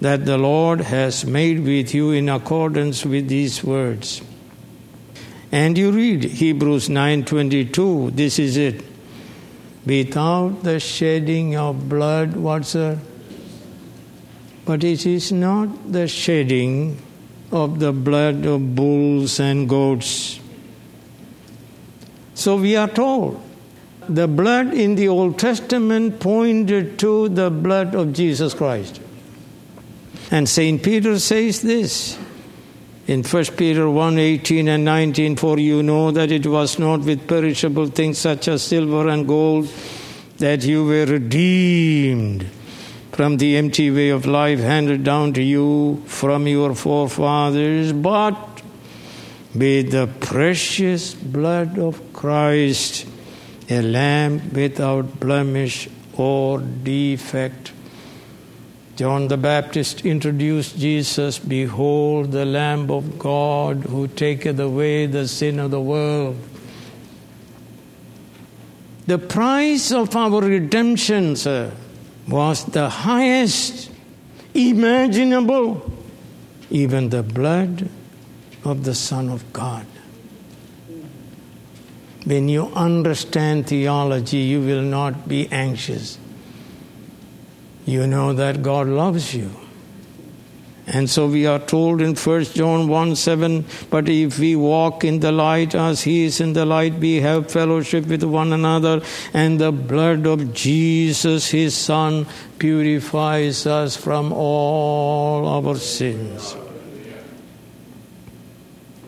that 0.00 0.24
the 0.24 0.38
Lord 0.38 0.80
has 0.82 1.24
made 1.26 1.64
with 1.64 1.92
you 1.92 2.12
in 2.12 2.28
accordance 2.28 3.04
with 3.04 3.28
these 3.28 3.64
words. 3.64 4.22
And 5.50 5.76
you 5.76 5.90
read 5.90 6.24
Hebrews 6.24 6.88
9:22, 6.88 8.14
this 8.14 8.38
is 8.38 8.56
it. 8.56 8.84
Without 9.84 10.62
the 10.62 10.78
shedding 10.78 11.56
of 11.56 11.88
blood, 11.88 12.36
what's 12.36 12.74
that? 12.74 12.98
But 14.64 14.84
it 14.84 15.06
is 15.06 15.32
not 15.32 15.92
the 15.92 16.06
shedding 16.06 17.00
of 17.50 17.78
the 17.78 17.92
blood 17.92 18.44
of 18.44 18.74
bulls 18.74 19.40
and 19.40 19.68
goats. 19.68 20.40
So 22.34 22.56
we 22.56 22.76
are 22.76 22.88
told 22.88 23.42
the 24.08 24.28
blood 24.28 24.72
in 24.72 24.94
the 24.94 25.08
Old 25.08 25.38
Testament 25.38 26.20
pointed 26.20 26.98
to 27.00 27.28
the 27.28 27.50
blood 27.50 27.94
of 27.94 28.12
Jesus 28.12 28.54
Christ. 28.54 29.00
And 30.30 30.48
St. 30.48 30.82
Peter 30.82 31.18
says 31.18 31.62
this 31.62 32.18
in 33.06 33.22
1 33.22 33.44
Peter 33.56 33.88
1 33.88 34.18
18 34.18 34.68
and 34.68 34.84
19 34.84 35.36
For 35.36 35.58
you 35.58 35.82
know 35.82 36.10
that 36.10 36.30
it 36.30 36.46
was 36.46 36.78
not 36.78 37.00
with 37.00 37.26
perishable 37.26 37.86
things 37.86 38.18
such 38.18 38.48
as 38.48 38.62
silver 38.62 39.08
and 39.08 39.26
gold 39.26 39.68
that 40.36 40.64
you 40.64 40.84
were 40.84 41.06
redeemed 41.06 42.46
from 43.12 43.36
the 43.38 43.56
empty 43.56 43.90
way 43.90 44.10
of 44.10 44.26
life 44.26 44.60
handed 44.60 45.04
down 45.04 45.32
to 45.34 45.42
you 45.42 46.02
from 46.06 46.46
your 46.46 46.74
forefathers, 46.74 47.92
but 47.92 48.62
with 49.54 49.90
the 49.90 50.08
precious 50.20 51.14
blood 51.14 51.78
of 51.78 52.12
Christ 52.12 53.06
a 53.70 53.82
lamb 53.82 54.50
without 54.52 55.20
blemish 55.20 55.88
or 56.14 56.60
defect. 56.60 57.72
John 58.96 59.28
the 59.28 59.36
Baptist 59.36 60.04
introduced 60.04 60.78
Jesus 60.78 61.38
Behold, 61.38 62.32
the 62.32 62.44
Lamb 62.44 62.90
of 62.90 63.18
God 63.18 63.84
who 63.84 64.08
taketh 64.08 64.58
away 64.58 65.06
the 65.06 65.28
sin 65.28 65.60
of 65.60 65.70
the 65.70 65.80
world. 65.80 66.36
The 69.06 69.18
price 69.18 69.92
of 69.92 70.16
our 70.16 70.40
redemption, 70.40 71.36
sir, 71.36 71.72
was 72.28 72.64
the 72.66 72.88
highest 72.88 73.90
imaginable, 74.54 75.90
even 76.70 77.08
the 77.08 77.22
blood 77.22 77.88
of 78.64 78.84
the 78.84 78.94
Son 78.94 79.28
of 79.28 79.52
God. 79.52 79.86
When 82.24 82.48
you 82.48 82.66
understand 82.74 83.66
theology, 83.66 84.38
you 84.38 84.60
will 84.60 84.82
not 84.82 85.28
be 85.28 85.48
anxious 85.50 86.18
you 87.88 88.06
know 88.06 88.34
that 88.34 88.60
God 88.60 88.86
loves 88.86 89.34
you. 89.34 89.50
And 90.90 91.10
so 91.10 91.26
we 91.26 91.44
are 91.44 91.58
told 91.58 92.00
in 92.00 92.14
1 92.14 92.44
John 92.44 92.88
1 92.88 93.14
7, 93.14 93.66
but 93.90 94.08
if 94.08 94.38
we 94.38 94.56
walk 94.56 95.04
in 95.04 95.20
the 95.20 95.30
light 95.30 95.74
as 95.74 96.02
he 96.02 96.24
is 96.24 96.40
in 96.40 96.54
the 96.54 96.64
light, 96.64 96.94
we 96.94 97.16
have 97.16 97.50
fellowship 97.50 98.06
with 98.06 98.24
one 98.24 98.54
another, 98.54 99.02
and 99.34 99.60
the 99.60 99.70
blood 99.70 100.26
of 100.26 100.54
Jesus, 100.54 101.50
his 101.50 101.76
Son, 101.76 102.26
purifies 102.58 103.66
us 103.66 103.96
from 103.96 104.32
all 104.32 105.46
our 105.46 105.76
sins. 105.76 106.56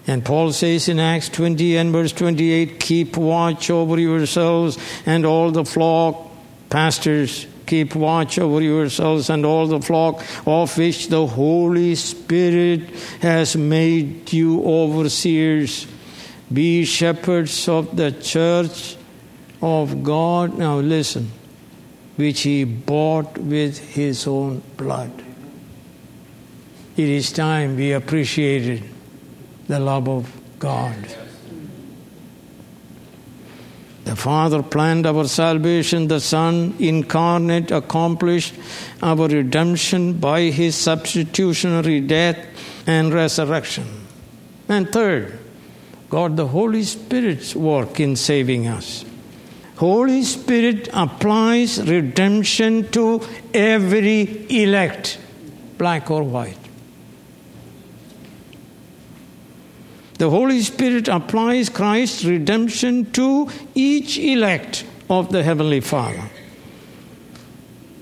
And 0.07 0.23
Paul 0.23 0.53
says 0.53 0.89
in 0.89 1.01
Acts 1.01 1.31
20 1.31 1.77
and 1.79 1.93
verse 1.93 2.13
28 2.13 2.79
keep 2.79 3.17
watch 3.17 3.71
over 3.71 3.99
yourselves 3.99 4.77
and 5.07 5.25
all 5.25 5.51
the 5.51 5.65
flock, 5.65 6.29
pastors, 6.69 7.47
keep 7.71 7.95
watch 7.95 8.37
over 8.37 8.61
yourselves 8.61 9.31
and 9.31 9.47
all 9.47 9.69
the 9.69 9.81
flock 9.81 10.25
of 10.45 10.77
which 10.77 11.07
the 11.07 11.25
Holy 11.25 11.95
Spirit 11.95 12.91
has 13.23 13.57
made 13.57 14.33
you 14.33 14.61
overseers. 14.65 15.87
Be 16.53 16.85
shepherds 16.85 17.69
of 17.69 17.97
the 17.97 18.11
church 18.11 18.97
of 19.63 20.03
God. 20.03 20.59
Now 20.59 20.81
listen, 20.81 21.31
which 22.17 22.41
he 22.41 22.65
bought 22.65 23.39
with 23.39 23.79
his 23.79 24.27
own 24.27 24.63
blood. 24.77 25.13
It 26.97 27.09
is 27.09 27.31
time 27.31 27.77
we 27.77 27.93
appreciated 27.93 28.83
the 29.69 29.79
love 29.79 30.09
of 30.09 30.27
God. 30.59 31.20
The 34.11 34.17
Father 34.17 34.61
planned 34.61 35.07
our 35.07 35.29
salvation, 35.29 36.09
the 36.09 36.19
Son 36.19 36.75
incarnate 36.81 37.71
accomplished 37.71 38.55
our 39.01 39.29
redemption 39.29 40.15
by 40.15 40.51
his 40.51 40.75
substitutionary 40.75 42.01
death 42.01 42.37
and 42.89 43.15
resurrection. 43.15 43.87
And 44.69 44.91
third, 44.91 45.39
God 46.09 46.37
the 46.37 46.49
Holy 46.49 46.83
Spirit's 46.83 47.55
work 47.55 48.01
in 48.01 48.17
saving 48.17 48.67
us. 48.67 49.05
Holy 49.77 50.25
Spirit 50.25 50.89
applies 50.93 51.81
redemption 51.89 52.91
to 52.91 53.23
every 53.55 54.45
elect, 54.51 55.21
black 55.79 56.11
or 56.11 56.25
white. 56.25 56.59
The 60.21 60.29
Holy 60.29 60.61
Spirit 60.61 61.09
applies 61.09 61.71
Christ's 61.71 62.27
redemption 62.27 63.11
to 63.13 63.49
each 63.75 64.19
elect 64.19 64.85
of 65.09 65.33
the 65.33 65.43
Heavenly 65.43 65.81
Father. 65.81 66.29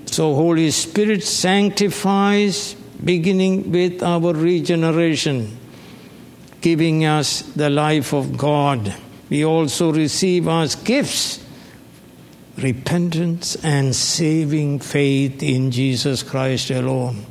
So, 0.07 0.35
Holy 0.35 0.72
Spirit 0.72 1.22
sanctifies, 1.22 2.74
beginning 3.04 3.70
with 3.70 4.02
our 4.02 4.35
regeneration, 4.35 5.57
giving 6.61 7.04
us 7.04 7.42
the 7.54 7.70
life 7.70 8.12
of 8.12 8.37
God. 8.37 8.92
We 9.31 9.44
also 9.44 9.92
receive 9.92 10.48
as 10.48 10.74
gifts 10.74 11.38
repentance 12.57 13.54
and 13.62 13.94
saving 13.94 14.81
faith 14.81 15.40
in 15.40 15.70
Jesus 15.70 16.24
Christ 16.24 16.72
alone. 16.72 17.26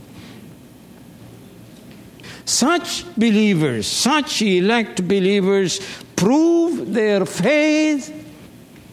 Such 2.48 3.04
believers, 3.18 3.88
such 3.88 4.42
elect 4.42 5.06
believers, 5.06 5.82
prove 6.16 6.94
their 6.94 7.26
faith 7.26 8.10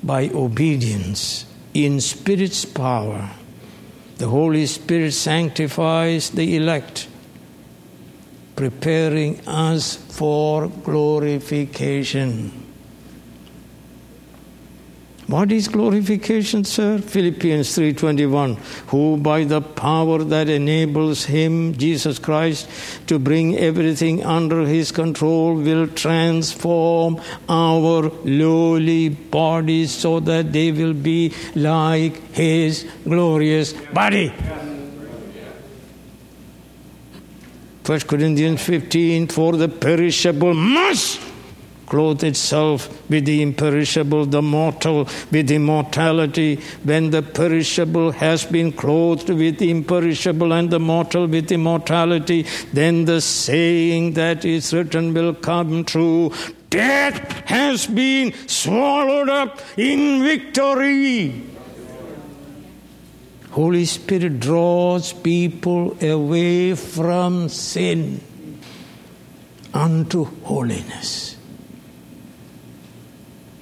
by 0.03 0.29
obedience 0.31 1.47
in 1.73 2.01
Spirit's 2.01 2.65
power. 2.65 3.31
The 4.19 4.27
Holy 4.27 4.67
Spirit 4.67 5.13
sanctifies 5.13 6.31
the 6.31 6.57
elect, 6.57 7.07
preparing 8.57 9.39
us 9.47 9.97
for 9.97 10.67
glorification. 10.67 12.64
What 15.27 15.51
is 15.53 15.69
glorification, 15.69 16.65
sir? 16.65 16.99
Philippians 16.99 17.75
3:21, 17.75 18.59
who 18.89 19.17
by 19.17 19.45
the 19.45 19.63
power 19.63 20.23
that 20.23 20.51
enables 20.51 21.25
him, 21.25 21.75
Jesus 21.79 22.19
Christ, 22.19 22.69
to 23.07 23.19
bring 23.19 23.57
everything 23.57 24.23
under 24.23 24.67
his 24.67 24.93
control 24.93 25.55
will 25.55 25.87
transform 25.87 27.19
our 27.49 28.13
lowly 28.25 29.09
bodies 29.09 29.93
so 29.93 30.21
that 30.21 30.53
they 30.53 30.71
will 30.73 30.93
be 30.93 31.33
like 31.55 32.21
his 32.35 32.85
glorious 33.05 33.73
body. 33.95 34.31
1 37.87 38.01
Corinthians 38.01 38.61
15, 38.63 39.27
for 39.29 39.57
the 39.57 39.69
perishable 39.69 40.53
must 40.53 41.19
clothe 41.87 42.25
itself 42.25 42.89
with 43.11 43.25
the 43.25 43.43
imperishable, 43.43 44.27
the 44.27 44.43
mortal 44.43 45.09
with 45.31 45.51
immortality. 45.51 46.57
When 46.83 47.11
the 47.11 47.23
perishable 47.23 48.13
has 48.13 48.45
been 48.45 48.73
clothed 48.73 49.31
with 49.31 49.61
imperishable 49.63 50.53
and 50.53 50.71
the 50.71 50.81
mortal 50.81 51.27
with 51.27 51.51
immortality, 51.53 52.47
then 52.73 53.05
the 53.05 53.21
saying 53.21 54.15
that 54.15 54.45
is 54.45 54.73
written 54.73 55.15
will 55.15 55.35
come 55.35 55.85
true. 55.85 56.33
Death 56.71 57.49
has 57.49 57.87
been 57.87 58.33
swallowed 58.49 59.29
up 59.29 59.61
in 59.77 60.23
victory. 60.25 61.43
Holy 63.51 63.85
Spirit 63.85 64.41
draws 64.41 65.13
people 65.13 65.97
away 66.03 66.75
from 66.75 67.49
sin 67.49 68.21
unto 69.73 70.25
holiness. 70.43 71.34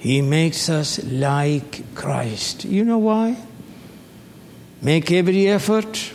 He 0.03 0.21
makes 0.21 0.69
us 0.69 1.03
like 1.05 1.95
Christ. 1.95 2.65
You 2.65 2.83
know 2.83 2.97
why? 2.97 3.37
Make 4.81 5.11
every 5.11 5.47
effort. 5.47 6.11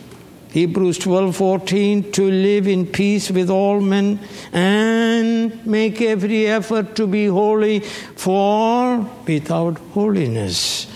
Hebrews 0.51 0.99
12:14 0.99 2.11
to 2.13 2.29
live 2.29 2.67
in 2.67 2.85
peace 2.85 3.29
with 3.31 3.49
all 3.49 3.81
men 3.81 4.19
and 4.51 5.65
make 5.65 6.01
every 6.01 6.47
effort 6.47 6.95
to 6.95 7.07
be 7.07 7.25
holy 7.25 7.81
for 8.15 9.05
without 9.27 9.77
holiness 9.93 10.87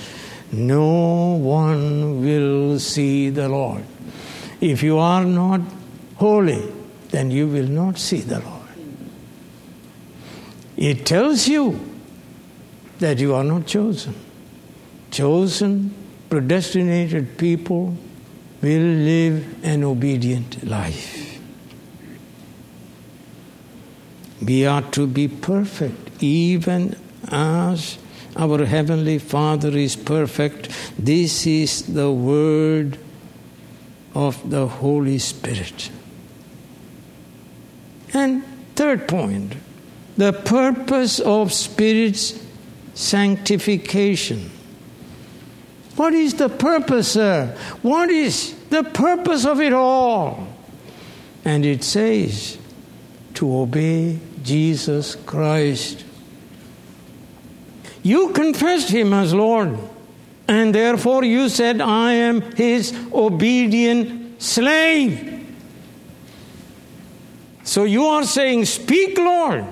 no 0.54 1.34
one 1.34 2.22
will 2.22 2.78
see 2.80 3.30
the 3.30 3.50
Lord. 3.50 3.84
If 4.62 4.84
you 4.84 5.00
are 5.00 5.26
not 5.26 5.62
holy, 6.18 6.62
then 7.10 7.32
you 7.32 7.48
will 7.48 7.68
not 7.68 7.98
see 7.98 8.22
the 8.22 8.40
Lord. 8.40 8.62
It 10.78 11.06
tells 11.06 11.48
you 11.48 11.80
that 13.04 13.20
you 13.20 13.36
are 13.36 13.44
not 13.44 13.68
chosen. 13.68 14.16
Chosen, 15.12 15.94
predestinated 16.30 17.38
people 17.38 17.98
will 18.62 18.82
live 18.82 19.66
an 19.66 19.84
obedient 19.84 20.64
life. 20.64 21.38
We 24.42 24.66
are 24.66 24.82
to 24.92 25.06
be 25.06 25.28
perfect, 25.28 26.24
even 26.24 26.96
as 27.28 27.98
our 28.38 28.66
Heavenly 28.66 29.20
Father 29.20 29.78
is 29.78 29.98
perfect. 29.98 30.70
This 30.98 31.46
is 31.46 31.94
the 31.94 32.10
word 32.10 32.98
of 34.16 34.50
the 34.50 34.68
Holy 34.68 35.20
Spirit. 35.20 35.92
And 38.14 38.44
third 38.76 39.10
point 39.10 39.56
the 40.16 40.32
purpose 40.32 41.20
of 41.20 41.52
Spirit's 41.52 42.43
sanctification. 42.94 44.52
What 45.96 46.14
is 46.14 46.34
the 46.36 46.50
purpose, 46.50 47.12
sir? 47.12 47.56
What 47.82 48.10
is 48.10 48.56
the 48.70 48.84
purpose 48.84 49.46
of 49.46 49.62
it 49.62 49.74
all? 49.74 50.48
And 51.46 51.66
it 51.66 51.84
says 51.84 52.58
to 53.36 53.58
obey 53.58 54.20
Jesus 54.44 55.16
Christ. 55.16 56.04
You 58.02 58.30
confessed 58.30 58.90
him 58.90 59.14
as 59.14 59.34
Lord, 59.34 59.78
and 60.48 60.74
therefore 60.74 61.24
you 61.24 61.48
said, 61.48 61.80
I 61.80 62.14
am 62.14 62.42
his 62.42 62.94
obedient 63.14 64.42
slave. 64.42 65.30
So 67.64 67.86
you 67.86 68.06
are 68.06 68.24
saying, 68.24 68.66
Speak, 68.66 69.18
Lord, 69.18 69.66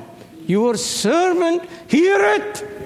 your 0.47 0.77
servant 0.77 1.63
heareth. 1.87 2.80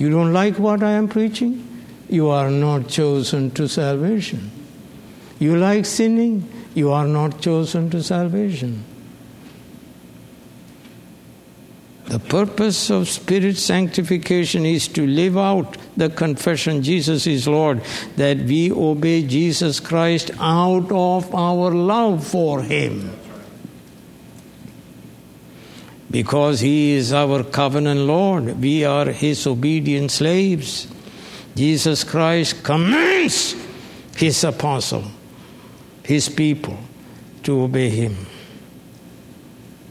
You 0.00 0.08
don't 0.08 0.32
like 0.32 0.58
what 0.58 0.82
I 0.82 0.92
am 0.92 1.08
preaching? 1.08 1.84
You 2.08 2.30
are 2.30 2.50
not 2.50 2.88
chosen 2.88 3.50
to 3.50 3.68
salvation. 3.68 4.50
You 5.38 5.58
like 5.58 5.84
sinning? 5.84 6.50
You 6.74 6.90
are 6.90 7.06
not 7.06 7.42
chosen 7.42 7.90
to 7.90 8.02
salvation. 8.02 8.82
The 12.06 12.18
purpose 12.18 12.88
of 12.88 13.10
spirit 13.10 13.58
sanctification 13.58 14.64
is 14.64 14.88
to 14.88 15.06
live 15.06 15.36
out 15.36 15.76
the 15.98 16.08
confession 16.08 16.82
Jesus 16.82 17.26
is 17.26 17.46
Lord, 17.46 17.82
that 18.16 18.38
we 18.38 18.72
obey 18.72 19.22
Jesus 19.26 19.80
Christ 19.80 20.30
out 20.40 20.90
of 20.90 21.34
our 21.34 21.72
love 21.72 22.26
for 22.26 22.62
Him. 22.62 23.19
Because 26.10 26.60
He 26.60 26.92
is 26.92 27.12
our 27.12 27.44
covenant 27.44 28.00
Lord, 28.00 28.60
we 28.60 28.84
are 28.84 29.06
His 29.06 29.46
obedient 29.46 30.10
slaves. 30.10 30.88
Jesus 31.54 32.04
Christ 32.04 32.62
commands 32.64 33.54
His 34.16 34.42
apostle, 34.44 35.04
His 36.02 36.28
people, 36.28 36.78
to 37.44 37.62
obey 37.62 37.90
Him. 37.90 38.16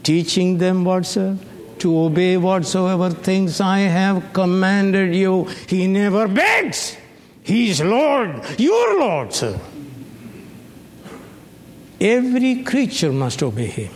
Teaching 0.02 0.58
them 0.58 0.84
what, 0.84 1.06
sir? 1.06 1.36
to 1.80 1.98
obey 1.98 2.36
whatsoever 2.36 3.10
things 3.10 3.60
I 3.60 3.80
have 3.80 4.32
commanded 4.32 5.14
you. 5.14 5.44
He 5.66 5.86
never 5.86 6.28
begs. 6.28 6.96
He 7.42 7.70
is 7.70 7.80
Lord, 7.80 8.44
your 8.58 9.00
Lord, 9.00 9.32
sir. 9.32 9.58
Every 12.00 12.62
creature 12.62 13.12
must 13.12 13.42
obey 13.42 13.66
him. 13.66 13.92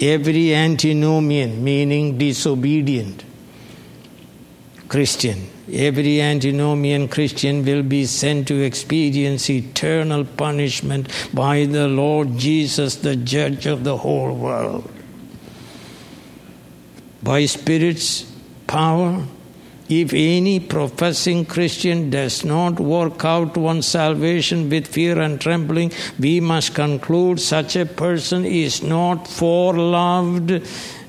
Every 0.00 0.54
antinomian, 0.54 1.62
meaning 1.62 2.18
disobedient 2.18 3.24
Christian, 4.88 5.48
every 5.72 6.20
antinomian 6.20 7.08
Christian 7.08 7.64
will 7.64 7.82
be 7.82 8.04
sent 8.06 8.48
to 8.48 8.60
experience 8.60 9.48
eternal 9.48 10.24
punishment 10.24 11.08
by 11.32 11.64
the 11.64 11.88
Lord 11.88 12.36
Jesus, 12.36 12.96
the 12.96 13.16
judge 13.16 13.66
of 13.66 13.84
the 13.84 13.96
whole 13.98 14.34
world 14.34 14.90
by 17.24 17.46
Spirit's 17.46 18.30
power. 18.66 19.24
If 19.88 20.14
any 20.14 20.60
professing 20.60 21.44
Christian 21.44 22.08
does 22.08 22.44
not 22.44 22.80
work 22.80 23.24
out 23.24 23.56
one's 23.56 23.86
salvation 23.86 24.70
with 24.70 24.86
fear 24.86 25.20
and 25.20 25.38
trembling, 25.38 25.92
we 26.18 26.40
must 26.40 26.74
conclude 26.74 27.38
such 27.38 27.76
a 27.76 27.84
person 27.84 28.46
is 28.46 28.82
not 28.82 29.24
foreloved 29.26 30.66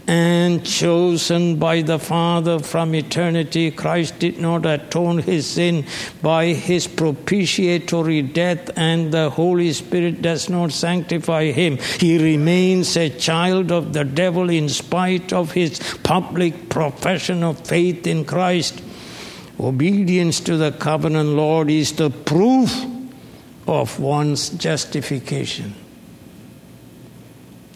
and 0.07 0.65
chosen 0.65 1.57
by 1.57 1.81
the 1.81 1.97
Father 1.97 2.59
from 2.59 2.93
eternity. 2.93 3.71
Christ 3.71 4.19
did 4.19 4.39
not 4.39 4.65
atone 4.65 5.19
his 5.19 5.47
sin 5.47 5.85
by 6.21 6.47
his 6.47 6.87
propitiatory 6.87 8.21
death, 8.21 8.69
and 8.77 9.11
the 9.11 9.29
Holy 9.29 9.73
Spirit 9.73 10.21
does 10.21 10.49
not 10.49 10.71
sanctify 10.71 11.51
him. 11.51 11.77
He 11.99 12.17
remains 12.17 12.95
a 12.95 13.09
child 13.09 13.71
of 13.71 13.93
the 13.93 14.03
devil 14.03 14.49
in 14.49 14.69
spite 14.69 15.33
of 15.33 15.53
his 15.53 15.79
public 16.03 16.69
profession 16.69 17.43
of 17.43 17.65
faith 17.65 18.05
in 18.05 18.25
Christ. 18.25 18.81
Obedience 19.59 20.39
to 20.41 20.57
the 20.57 20.71
covenant 20.71 21.29
Lord 21.29 21.69
is 21.71 21.93
the 21.93 22.09
proof 22.09 22.85
of 23.67 23.99
one's 23.99 24.49
justification. 24.49 25.73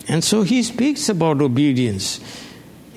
And 0.10 0.24
so 0.24 0.42
he 0.42 0.64
speaks 0.64 1.08
about 1.08 1.40
obedience 1.40 2.20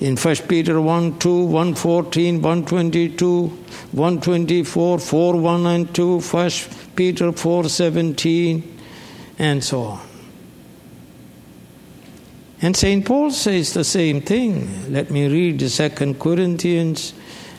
in 0.00 0.16
1 0.16 0.36
Peter 0.48 0.80
1 0.80 1.18
2, 1.18 1.44
114, 1.44 2.40
122, 2.40 3.46
124, 3.92 4.98
4 4.98 5.36
1 5.36 5.66
and 5.66 5.94
2, 5.94 6.20
1 6.20 6.50
Peter 6.96 7.30
4 7.30 7.68
17, 7.68 8.78
and 9.38 9.62
so 9.62 9.82
on. 9.82 10.00
And 12.62 12.76
St. 12.76 13.04
Paul 13.04 13.30
says 13.30 13.74
the 13.74 13.84
same 13.84 14.22
thing. 14.22 14.90
Let 14.90 15.10
me 15.10 15.28
read 15.28 15.60
2 15.60 16.14
Corinthians 16.14 17.12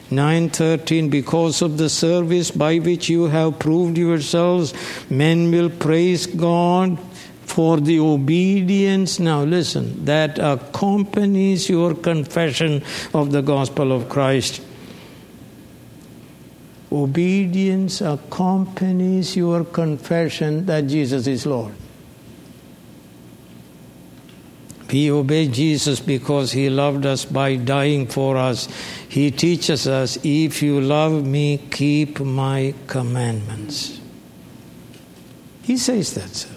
9:13 0.09 1.09
because 1.09 1.61
of 1.61 1.77
the 1.77 1.89
service 1.89 2.51
by 2.51 2.79
which 2.79 3.09
you 3.09 3.25
have 3.25 3.59
proved 3.59 3.97
yourselves 3.97 4.73
men 5.09 5.51
will 5.51 5.69
praise 5.69 6.25
God 6.25 6.97
for 7.53 7.79
the 7.79 7.99
obedience, 7.99 9.19
now 9.19 9.43
listen, 9.43 10.05
that 10.05 10.39
accompanies 10.39 11.69
your 11.69 11.93
confession 11.93 12.81
of 13.13 13.31
the 13.31 13.41
gospel 13.41 13.91
of 13.91 14.09
Christ. 14.09 14.59
Obedience 16.91 18.01
accompanies 18.01 19.35
your 19.35 19.63
confession 19.65 20.65
that 20.65 20.87
Jesus 20.87 21.27
is 21.27 21.45
Lord. 21.45 21.75
We 24.91 25.11
obey 25.11 25.47
Jesus 25.47 25.99
because 25.99 26.53
he 26.53 26.71
loved 26.71 27.05
us 27.05 27.23
by 27.23 27.55
dying 27.57 28.07
for 28.07 28.35
us. 28.35 28.67
He 29.07 29.29
teaches 29.29 29.87
us, 29.87 30.17
if 30.23 30.63
you 30.63 30.81
love 30.81 31.23
me, 31.23 31.59
keep 31.69 32.19
my 32.19 32.73
commandments. 32.87 33.99
He 35.61 35.77
says 35.77 36.15
that, 36.15 36.29
sir. 36.29 36.52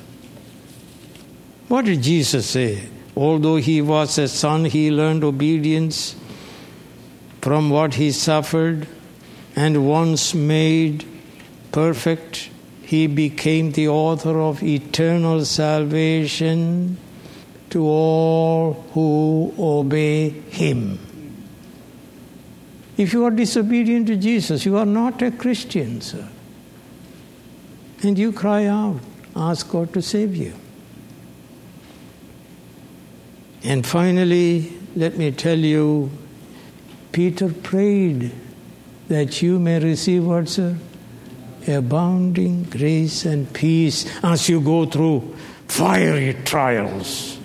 What 1.68 1.84
did 1.86 2.02
Jesus 2.02 2.48
say? 2.48 2.88
Although 3.16 3.56
he 3.56 3.82
was 3.82 4.18
a 4.18 4.28
son, 4.28 4.66
he 4.66 4.90
learned 4.90 5.24
obedience 5.24 6.14
from 7.40 7.70
what 7.70 7.94
he 7.94 8.12
suffered, 8.12 8.86
and 9.54 9.88
once 9.88 10.34
made 10.34 11.04
perfect, 11.72 12.50
he 12.82 13.06
became 13.06 13.72
the 13.72 13.88
author 13.88 14.40
of 14.40 14.62
eternal 14.62 15.44
salvation 15.44 16.98
to 17.70 17.84
all 17.84 18.84
who 18.92 19.52
obey 19.58 20.28
him. 20.28 20.98
If 22.96 23.12
you 23.12 23.24
are 23.24 23.30
disobedient 23.30 24.06
to 24.06 24.16
Jesus, 24.16 24.64
you 24.64 24.76
are 24.76 24.86
not 24.86 25.20
a 25.22 25.30
Christian, 25.30 26.00
sir. 26.00 26.28
And 28.02 28.18
you 28.18 28.32
cry 28.32 28.66
out, 28.66 29.00
ask 29.34 29.68
God 29.68 29.92
to 29.94 30.02
save 30.02 30.36
you. 30.36 30.54
And 33.66 33.84
finally, 33.84 34.72
let 34.94 35.18
me 35.18 35.32
tell 35.32 35.58
you, 35.58 36.12
Peter 37.10 37.48
prayed 37.48 38.30
that 39.08 39.42
you 39.42 39.58
may 39.58 39.80
receive 39.80 40.24
what, 40.24 40.48
sir? 40.48 40.76
Abounding 41.66 42.62
grace 42.62 43.24
and 43.24 43.52
peace 43.52 44.06
as 44.22 44.48
you 44.48 44.60
go 44.60 44.86
through 44.86 45.34
fiery 45.66 46.34
trials. 46.44 47.40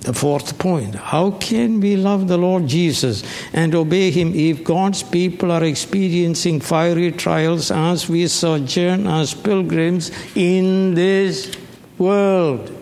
The 0.00 0.12
fourth 0.12 0.58
point 0.58 0.96
how 0.96 1.30
can 1.30 1.78
we 1.78 1.94
love 1.96 2.26
the 2.26 2.36
Lord 2.36 2.66
Jesus 2.66 3.22
and 3.52 3.76
obey 3.76 4.10
Him 4.10 4.34
if 4.34 4.64
God's 4.64 5.04
people 5.04 5.52
are 5.52 5.62
experiencing 5.62 6.60
fiery 6.60 7.12
trials 7.12 7.70
as 7.70 8.08
we 8.08 8.26
sojourn 8.26 9.06
as 9.06 9.34
pilgrims 9.34 10.10
in 10.34 10.94
this 10.94 11.56
world? 11.96 12.81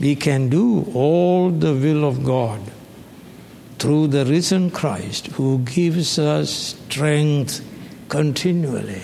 We 0.00 0.14
can 0.14 0.48
do 0.48 0.90
all 0.94 1.50
the 1.50 1.74
will 1.74 2.04
of 2.04 2.24
God 2.24 2.60
through 3.78 4.08
the 4.08 4.24
risen 4.24 4.70
Christ 4.70 5.28
who 5.28 5.58
gives 5.60 6.18
us 6.18 6.50
strength 6.50 7.64
continually. 8.08 9.02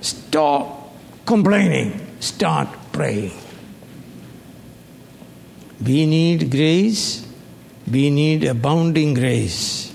Stop 0.00 0.94
complaining, 1.26 2.00
start 2.20 2.68
praying. 2.92 3.32
We 5.84 6.06
need 6.06 6.50
grace, 6.50 7.26
we 7.90 8.10
need 8.10 8.44
abounding 8.44 9.14
grace. 9.14 9.90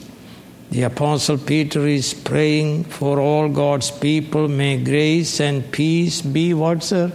The 0.72 0.84
Apostle 0.84 1.38
Peter 1.38 1.88
is 1.88 2.14
praying 2.14 2.86
for 2.86 3.20
all 3.20 3.48
God's 3.48 3.92
people. 3.92 4.48
May 4.48 4.84
grace 4.84 5.40
and 5.40 5.72
peace 5.72 6.22
be 6.22 6.54
what, 6.54 6.84
sir? 6.84 7.14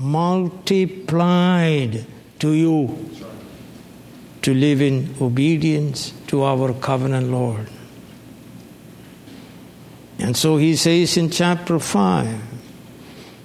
Multiplied 0.00 2.06
to 2.38 2.52
you 2.52 3.10
to 4.40 4.54
live 4.54 4.80
in 4.80 5.14
obedience 5.20 6.14
to 6.26 6.42
our 6.42 6.72
covenant 6.72 7.30
Lord. 7.30 7.68
And 10.18 10.34
so 10.36 10.56
he 10.56 10.74
says 10.76 11.18
in 11.18 11.30
chapter 11.30 11.78
5 11.78 12.40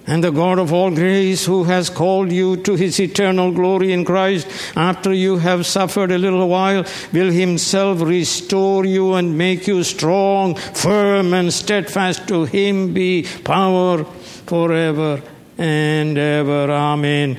And 0.07 0.23
the 0.23 0.31
God 0.31 0.59
of 0.59 0.71
all 0.71 0.91
grace, 0.91 1.45
who 1.45 1.65
has 1.65 1.89
called 1.89 2.31
you 2.31 2.55
to 2.63 2.75
his 2.75 3.01
eternal 3.01 3.51
glory 3.51 3.91
in 3.91 4.05
Christ, 4.05 4.47
after 4.77 5.11
you 5.11 5.35
have 5.37 5.65
suffered 5.65 6.11
a 6.11 6.17
little 6.17 6.47
while, 6.47 6.85
will 7.11 7.31
himself 7.31 8.01
restore 8.01 8.85
you 8.85 9.15
and 9.15 9.37
make 9.37 9.67
you 9.67 9.83
strong, 9.83 10.55
firm, 10.55 11.33
and 11.33 11.53
steadfast. 11.53 12.29
To 12.29 12.45
him 12.45 12.93
be 12.93 13.27
power 13.43 14.05
forever 14.05 15.21
and 15.57 16.17
ever. 16.17 16.71
Amen 16.71 17.37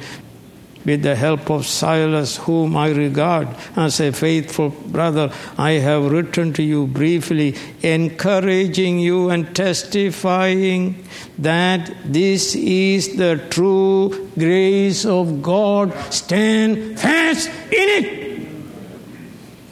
with 0.86 1.02
the 1.02 1.16
help 1.16 1.50
of 1.50 1.66
Silas, 1.66 2.36
whom 2.36 2.76
I 2.76 2.90
regard 2.90 3.48
as 3.74 4.00
a 4.00 4.12
faithful 4.12 4.70
brother, 4.70 5.32
I 5.58 5.72
have 5.72 6.10
written 6.12 6.52
to 6.54 6.62
you 6.62 6.86
briefly, 6.86 7.56
encouraging 7.82 9.00
you 9.00 9.30
and 9.30 9.54
testifying 9.54 11.04
that 11.38 11.90
this 12.04 12.54
is 12.54 13.16
the 13.16 13.44
true 13.50 14.30
grace 14.38 15.04
of 15.04 15.42
God. 15.42 15.92
Stand 16.12 17.00
fast 17.00 17.48
in 17.48 18.04
it. 18.04 18.46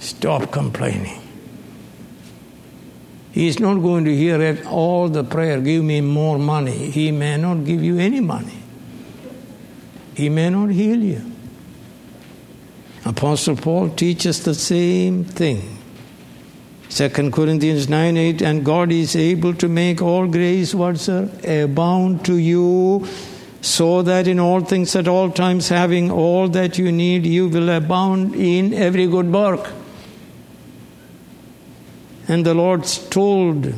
Stop 0.01 0.51
complaining. 0.51 1.24
He 3.35 3.49
is 3.49 3.59
not 3.59 3.83
going 3.83 4.05
to 4.05 4.15
hear 4.15 4.41
at 4.41 4.65
all 4.65 5.09
the 5.09 5.25
prayer, 5.25 5.61
give 5.61 5.83
me 5.83 6.01
more 6.01 6.39
money. 6.39 6.91
He 6.93 7.11
may 7.11 7.37
not 7.37 7.65
give 7.65 7.83
you 7.83 7.99
any 7.99 8.21
money. 8.21 8.63
He 10.15 10.29
may 10.29 10.51
not 10.51 10.71
heal 10.71 11.03
you. 11.03 11.21
Apostle 13.05 13.57
Paul 13.57 13.89
teaches 13.91 14.45
the 14.45 14.55
same 14.55 15.25
thing. 15.25 15.79
2 16.91 17.33
Corinthians 17.33 17.89
9 17.89 18.17
8, 18.17 18.41
and 18.43 18.65
God 18.65 18.93
is 18.93 19.17
able 19.17 19.53
to 19.55 19.69
make 19.69 20.01
all 20.01 20.29
grace, 20.29 20.73
what 20.73 21.01
sir, 21.01 21.29
abound 21.43 22.25
to 22.27 22.37
you, 22.37 23.05
so 23.61 24.03
that 24.03 24.29
in 24.29 24.39
all 24.39 24.61
things 24.61 24.95
at 24.95 25.09
all 25.09 25.29
times, 25.29 25.71
having 25.71 26.09
all 26.09 26.47
that 26.51 26.79
you 26.79 26.93
need, 26.93 27.27
you 27.27 27.49
will 27.49 27.69
abound 27.69 28.37
in 28.37 28.73
every 28.73 29.09
good 29.09 29.33
work. 29.33 29.73
And 32.29 32.45
the 32.45 32.55
Lord 32.55 32.85
told 32.85 33.73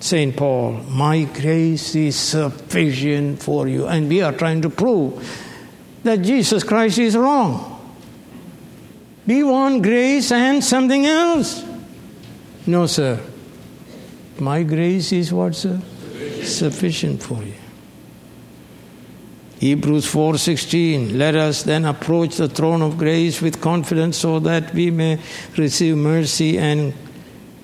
St. 0.00 0.36
Paul, 0.36 0.72
My 0.90 1.24
grace 1.24 1.94
is 1.94 2.16
sufficient 2.16 3.42
for 3.42 3.68
you. 3.68 3.86
And 3.86 4.08
we 4.08 4.22
are 4.22 4.32
trying 4.32 4.62
to 4.62 4.70
prove 4.70 5.24
that 6.02 6.22
Jesus 6.22 6.62
Christ 6.62 6.98
is 6.98 7.16
wrong. 7.16 7.70
We 9.26 9.42
want 9.42 9.82
grace 9.82 10.30
and 10.32 10.62
something 10.62 11.06
else. 11.06 11.64
No, 12.66 12.86
sir. 12.86 13.20
My 14.38 14.62
grace 14.62 15.12
is 15.12 15.32
what, 15.32 15.54
sir? 15.54 15.80
Sufficient 16.42 17.22
for 17.22 17.42
you. 17.42 17.54
Hebrews 19.60 20.06
4:16 20.06 21.16
Let 21.16 21.36
us 21.36 21.62
then 21.62 21.86
approach 21.86 22.36
the 22.36 22.48
throne 22.48 22.82
of 22.82 22.98
grace 22.98 23.40
with 23.40 23.62
confidence 23.62 24.18
so 24.18 24.38
that 24.40 24.74
we 24.74 24.90
may 24.90 25.18
receive 25.56 25.96
mercy 25.96 26.58
and 26.58 26.92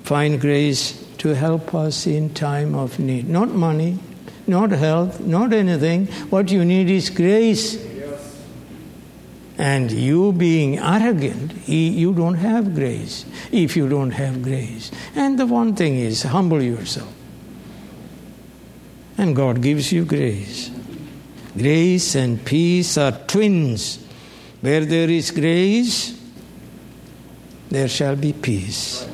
find 0.03 0.39
grace 0.39 1.03
to 1.19 1.29
help 1.29 1.73
us 1.75 2.07
in 2.07 2.33
time 2.33 2.73
of 2.75 2.99
need. 2.99 3.29
Not 3.29 3.49
money, 3.49 3.99
not 4.47 4.71
health, 4.71 5.19
not 5.19 5.53
anything. 5.53 6.07
What 6.29 6.51
you 6.51 6.65
need 6.65 6.89
is 6.89 7.09
grace. 7.09 7.89
And 9.57 9.91
you 9.91 10.33
being 10.33 10.79
arrogant, 10.79 11.67
you 11.67 12.13
don't 12.13 12.33
have 12.35 12.73
grace 12.73 13.25
if 13.51 13.77
you 13.77 13.87
don't 13.87 14.09
have 14.11 14.41
grace. 14.41 14.89
And 15.15 15.37
the 15.37 15.45
one 15.45 15.75
thing 15.75 15.99
is, 15.99 16.23
humble 16.23 16.63
yourself. 16.63 17.13
And 19.17 19.35
God 19.35 19.61
gives 19.61 19.91
you 19.91 20.03
grace. 20.05 20.71
Grace 21.55 22.15
and 22.15 22.43
peace 22.43 22.97
are 22.97 23.11
twins. 23.11 24.03
Where 24.61 24.85
there 24.85 25.09
is 25.09 25.29
grace, 25.29 26.19
there 27.69 27.87
shall 27.87 28.15
be 28.15 28.33
peace. 28.33 29.10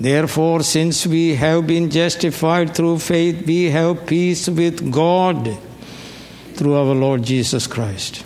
Therefore, 0.00 0.62
since 0.62 1.06
we 1.06 1.34
have 1.34 1.66
been 1.66 1.90
justified 1.90 2.74
through 2.74 3.00
faith, 3.00 3.46
we 3.46 3.64
have 3.70 4.06
peace 4.06 4.48
with 4.48 4.90
God 4.90 5.58
through 6.54 6.74
our 6.74 6.94
Lord 6.94 7.22
Jesus 7.22 7.66
Christ. 7.66 8.24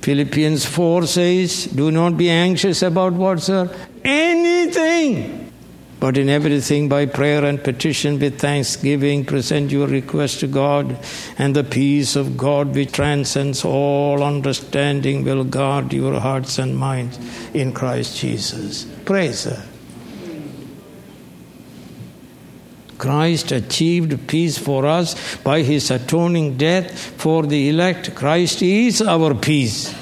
Philippians 0.00 0.64
4 0.64 1.06
says, 1.06 1.66
Do 1.66 1.90
not 1.90 2.16
be 2.16 2.30
anxious 2.30 2.80
about 2.82 3.12
what, 3.12 3.42
sir? 3.42 3.70
Anything! 4.02 5.52
But 6.00 6.16
in 6.16 6.30
everything, 6.30 6.88
by 6.88 7.04
prayer 7.04 7.44
and 7.44 7.62
petition 7.62 8.18
with 8.18 8.40
thanksgiving, 8.40 9.26
present 9.26 9.70
your 9.70 9.86
request 9.86 10.40
to 10.40 10.46
God, 10.46 10.98
and 11.36 11.54
the 11.54 11.62
peace 11.62 12.16
of 12.16 12.38
God, 12.38 12.74
which 12.74 12.92
transcends 12.92 13.66
all 13.66 14.22
understanding, 14.22 15.24
will 15.24 15.44
guard 15.44 15.92
your 15.92 16.18
hearts 16.18 16.58
and 16.58 16.74
minds 16.74 17.18
in 17.52 17.74
Christ 17.74 18.16
Jesus. 18.16 18.84
Praise 19.04 19.44
her. 19.44 19.62
Christ 23.00 23.50
achieved 23.50 24.28
peace 24.28 24.58
for 24.58 24.84
us 24.84 25.16
by 25.38 25.62
his 25.62 25.90
atoning 25.90 26.58
death 26.58 26.92
for 27.16 27.46
the 27.46 27.70
elect. 27.70 28.14
Christ 28.14 28.60
is 28.60 29.00
our 29.00 29.34
peace. 29.34 29.94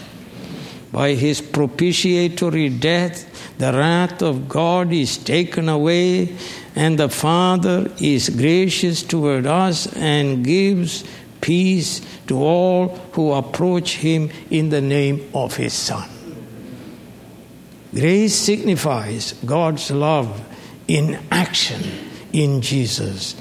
By 0.91 1.15
his 1.15 1.41
propitiatory 1.41 2.71
death, 2.71 3.57
the 3.57 3.73
wrath 3.73 4.21
of 4.21 4.49
God 4.49 4.93
is 4.93 5.17
taken 5.17 5.69
away, 5.69 6.37
and 6.75 6.99
the 6.99 7.09
Father 7.09 7.89
is 8.01 8.31
gracious 8.31 9.05
toward 9.05 9.47
us 9.47 9.87
and 9.95 10.45
gives 10.45 11.05
peace 11.41 12.01
to 12.27 12.43
all 12.43 12.89
who 13.13 13.33
approach 13.33 13.99
him 13.99 14.29
in 14.51 14.71
the 14.71 14.81
name 14.81 15.31
of 15.33 15.55
his 15.55 15.73
Son. 15.73 16.09
Grace 17.95 18.35
signifies 18.35 19.35
God's 19.47 19.89
love 19.93 20.45
in 20.89 21.21
action 21.31 22.08
in 22.33 22.61
Jesus 22.61 23.35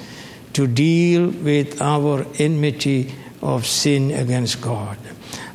to 0.52 0.66
deal 0.66 1.28
with 1.30 1.80
our 1.80 2.26
enmity 2.38 3.14
of 3.42 3.66
sin 3.66 4.10
against 4.10 4.60
God. 4.60 4.98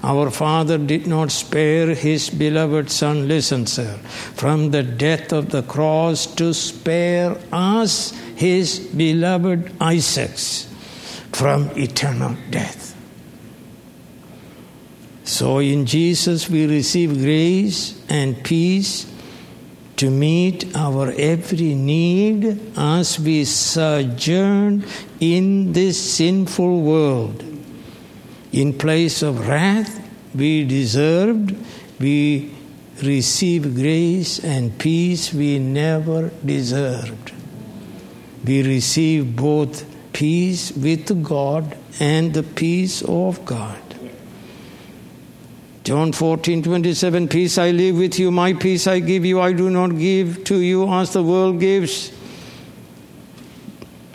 Our 0.04 0.32
Father 0.32 0.78
did 0.78 1.08
not 1.08 1.32
spare 1.32 1.96
His 1.96 2.30
beloved 2.30 2.90
Son, 2.90 3.28
listen, 3.28 3.66
sir, 3.68 3.98
from 4.36 4.72
the 4.72 4.84
death 4.84 5.32
of 5.32 5.50
the 5.50 5.64
cross 5.64 6.26
to 6.36 6.54
spare 6.54 7.38
us, 7.52 8.12
His 8.36 8.80
beloved 8.80 9.72
Isaacs, 9.82 10.68
from 11.32 11.70
eternal 11.78 12.36
death. 12.50 12.94
So 15.24 15.60
in 15.60 15.86
Jesus 15.86 16.50
we 16.50 16.68
receive 16.68 17.18
grace 17.18 18.00
and 18.10 18.44
peace 18.44 19.06
to 20.04 20.10
meet 20.10 20.76
our 20.76 21.14
every 21.18 21.74
need 21.74 22.60
as 22.76 23.18
we 23.22 23.46
sojourn 23.46 24.84
in 25.22 25.72
this 25.72 25.96
sinful 26.16 26.82
world. 26.82 27.42
In 28.52 28.78
place 28.78 29.22
of 29.22 29.48
wrath 29.48 30.06
we 30.36 30.66
deserved, 30.66 31.56
we 32.02 32.54
receive 33.02 33.76
grace 33.76 34.44
and 34.44 34.78
peace 34.78 35.34
we 35.34 35.58
never 35.58 36.32
deserved. 36.44 37.32
We 38.44 38.62
receive 38.62 39.38
both 39.38 39.86
peace 40.12 40.74
with 40.74 41.24
God 41.24 41.78
and 42.02 42.34
the 42.34 42.44
peace 42.44 43.02
of 43.04 43.46
God. 43.46 43.93
John 45.84 46.14
14, 46.14 46.64
27, 46.64 47.28
Peace 47.28 47.58
I 47.58 47.72
leave 47.72 47.98
with 47.98 48.18
you, 48.18 48.32
my 48.32 48.54
peace 48.54 48.88
I 48.88 49.00
give 49.00 49.26
you, 49.26 49.42
I 49.42 49.52
do 49.52 49.70
not 49.70 49.98
give 49.98 50.46
to 50.46 50.58
you 50.58 50.90
as 50.90 51.12
the 51.12 51.22
world 51.22 51.60
gives. 51.60 52.10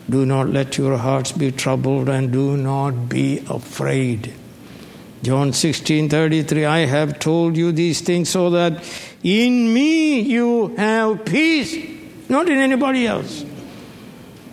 Do 0.09 0.25
not 0.25 0.49
let 0.49 0.79
your 0.79 0.97
hearts 0.97 1.33
be 1.33 1.53
troubled 1.53 2.09
and 2.09 2.33
do 2.33 2.57
not 2.57 3.11
be 3.11 3.45
afraid. 3.51 4.33
John 5.23 5.53
16, 5.53 6.09
33, 6.09 6.65
I 6.65 6.79
have 6.87 7.19
told 7.19 7.55
you 7.55 7.71
these 7.71 8.01
things 8.01 8.31
so 8.31 8.49
that 8.51 8.83
in 9.23 9.75
me 9.75 10.21
you 10.21 10.75
have 10.77 11.27
peace, 11.27 11.77
not 12.31 12.49
in 12.49 12.57
anybody 12.57 13.07
else. 13.07 13.45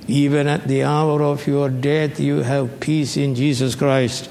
Even 0.09 0.47
at 0.47 0.67
the 0.67 0.83
hour 0.83 1.23
of 1.23 1.47
your 1.47 1.69
death, 1.69 2.19
you 2.19 2.39
have 2.39 2.81
peace 2.81 3.15
in 3.15 3.35
Jesus 3.35 3.73
Christ. 3.73 4.29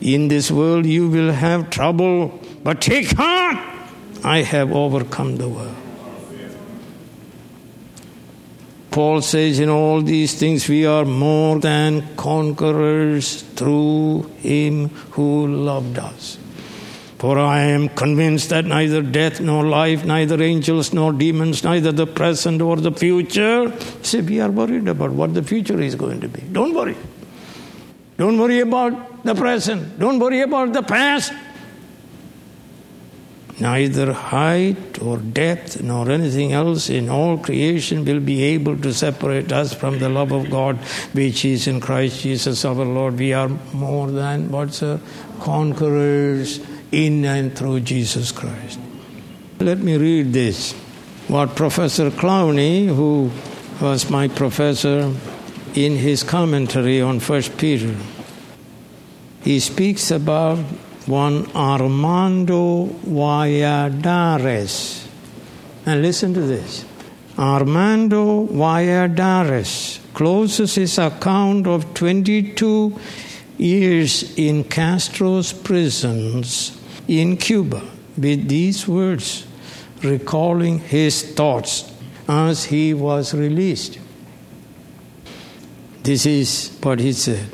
In 0.00 0.28
this 0.28 0.50
world 0.50 0.86
you 0.86 1.08
will 1.08 1.32
have 1.32 1.70
trouble, 1.70 2.40
but 2.62 2.80
take 2.80 3.12
heart, 3.12 3.58
I 4.24 4.42
have 4.42 4.72
overcome 4.72 5.36
the 5.36 5.48
world. 5.48 5.76
Paul 8.90 9.22
says, 9.22 9.60
In 9.60 9.68
all 9.68 10.02
these 10.02 10.38
things 10.38 10.68
we 10.68 10.84
are 10.84 11.04
more 11.04 11.58
than 11.58 12.16
conquerors 12.16 13.42
through 13.42 14.22
him 14.38 14.88
who 15.12 15.46
loved 15.46 15.98
us. 15.98 16.38
For 17.18 17.38
I 17.38 17.60
am 17.60 17.90
convinced 17.90 18.48
that 18.48 18.64
neither 18.64 19.02
death 19.02 19.40
nor 19.40 19.64
life, 19.64 20.06
neither 20.06 20.42
angels 20.42 20.94
nor 20.94 21.12
demons, 21.12 21.62
neither 21.62 21.92
the 21.92 22.06
present 22.06 22.62
or 22.62 22.76
the 22.76 22.92
future. 22.92 23.72
See, 24.02 24.22
we 24.22 24.40
are 24.40 24.50
worried 24.50 24.88
about 24.88 25.10
what 25.10 25.34
the 25.34 25.42
future 25.42 25.78
is 25.78 25.94
going 25.94 26.20
to 26.22 26.28
be. 26.28 26.40
Don't 26.50 26.74
worry. 26.74 26.96
Don't 28.20 28.36
worry 28.36 28.60
about 28.60 29.24
the 29.24 29.34
present. 29.34 29.98
Don't 29.98 30.18
worry 30.18 30.42
about 30.42 30.74
the 30.74 30.82
past. 30.82 31.32
Neither 33.58 34.12
height 34.12 35.00
or 35.00 35.16
depth 35.16 35.80
nor 35.82 36.10
anything 36.10 36.52
else 36.52 36.90
in 36.90 37.08
all 37.08 37.38
creation 37.38 38.04
will 38.04 38.20
be 38.20 38.42
able 38.42 38.76
to 38.76 38.92
separate 38.92 39.52
us 39.52 39.72
from 39.72 40.00
the 40.00 40.10
love 40.10 40.32
of 40.32 40.50
God 40.50 40.76
which 41.14 41.46
is 41.46 41.66
in 41.66 41.80
Christ 41.80 42.20
Jesus 42.20 42.62
our 42.66 42.84
Lord. 42.84 43.18
We 43.18 43.32
are 43.32 43.48
more 43.72 44.10
than 44.10 44.50
what's 44.50 44.82
a 44.82 45.00
conquerors 45.40 46.60
in 46.92 47.24
and 47.24 47.56
through 47.56 47.80
Jesus 47.80 48.32
Christ. 48.32 48.78
Let 49.60 49.78
me 49.78 49.96
read 49.96 50.34
this. 50.34 50.74
What 51.28 51.56
Professor 51.56 52.10
Clowney, 52.10 52.86
who 52.86 53.30
was 53.80 54.10
my 54.10 54.28
professor 54.28 55.10
in 55.74 55.96
his 55.96 56.22
commentary 56.22 57.00
on 57.00 57.20
First 57.20 57.56
Peter, 57.56 57.94
he 59.42 59.60
speaks 59.60 60.10
about 60.10 60.58
one 61.06 61.50
Armando 61.54 62.86
Valladares. 63.06 65.06
And 65.86 66.02
listen 66.02 66.34
to 66.34 66.40
this. 66.40 66.84
Armando 67.38 68.46
Valladares 68.46 70.00
closes 70.12 70.74
his 70.74 70.98
account 70.98 71.66
of 71.66 71.94
22 71.94 72.98
years 73.56 74.36
in 74.36 74.64
Castro's 74.64 75.52
prisons 75.52 76.78
in 77.08 77.36
Cuba 77.36 77.82
with 78.16 78.48
these 78.48 78.86
words, 78.86 79.46
recalling 80.02 80.80
his 80.80 81.32
thoughts 81.32 81.92
as 82.28 82.64
he 82.64 82.94
was 82.94 83.34
released. 83.34 83.98
This 86.02 86.26
is 86.26 86.76
what 86.82 87.00
he 87.00 87.12
said. 87.12 87.46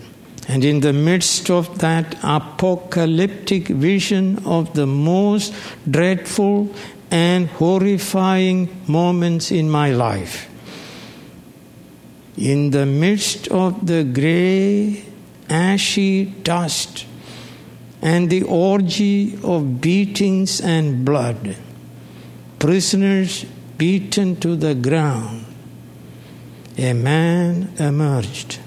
And 0.48 0.64
in 0.64 0.80
the 0.80 0.92
midst 0.92 1.50
of 1.50 1.78
that 1.80 2.16
apocalyptic 2.22 3.68
vision 3.68 4.44
of 4.46 4.74
the 4.74 4.86
most 4.86 5.52
dreadful 5.90 6.72
and 7.10 7.48
horrifying 7.48 8.68
moments 8.86 9.50
in 9.50 9.68
my 9.68 9.90
life, 9.90 10.48
in 12.36 12.70
the 12.70 12.86
midst 12.86 13.48
of 13.48 13.86
the 13.86 14.04
gray, 14.04 15.04
ashy 15.48 16.24
dust 16.24 17.06
and 18.02 18.30
the 18.30 18.42
orgy 18.42 19.38
of 19.42 19.80
beatings 19.80 20.60
and 20.60 21.04
blood, 21.04 21.56
prisoners 22.58 23.44
beaten 23.78 24.36
to 24.36 24.54
the 24.54 24.74
ground, 24.74 25.44
a 26.78 26.92
man 26.92 27.72
emerged. 27.78 28.58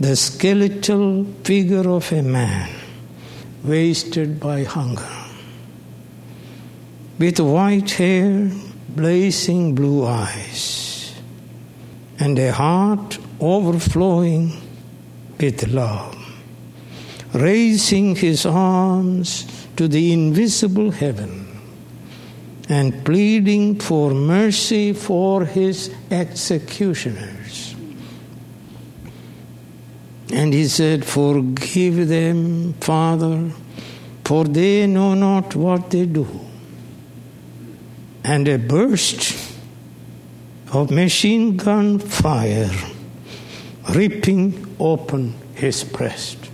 The 0.00 0.16
skeletal 0.16 1.24
figure 1.44 1.88
of 1.88 2.12
a 2.12 2.22
man, 2.22 2.70
wasted 3.62 4.40
by 4.40 4.64
hunger, 4.64 5.16
with 7.18 7.40
white 7.40 7.90
hair, 7.92 8.50
blazing 8.88 9.74
blue 9.74 10.06
eyes, 10.06 11.14
and 12.18 12.38
a 12.38 12.52
heart 12.52 13.18
overflowing 13.40 14.52
with 15.38 15.66
love 15.68 16.14
raising 17.34 18.14
his 18.14 18.46
arms 18.46 19.44
to 19.76 19.88
the 19.88 20.12
invisible 20.12 20.92
heaven 20.92 21.43
and 22.68 23.04
pleading 23.04 23.78
for 23.78 24.12
mercy 24.12 24.92
for 24.92 25.44
his 25.44 25.94
executioners. 26.10 27.74
And 30.32 30.52
he 30.52 30.66
said, 30.66 31.04
Forgive 31.04 32.08
them, 32.08 32.72
Father, 32.74 33.50
for 34.24 34.44
they 34.44 34.86
know 34.86 35.14
not 35.14 35.54
what 35.54 35.90
they 35.90 36.06
do. 36.06 36.26
And 38.24 38.48
a 38.48 38.58
burst 38.58 39.54
of 40.72 40.90
machine 40.90 41.56
gun 41.56 41.98
fire 41.98 42.70
ripping 43.94 44.74
open 44.80 45.34
his 45.54 45.84
breast. 45.84 46.50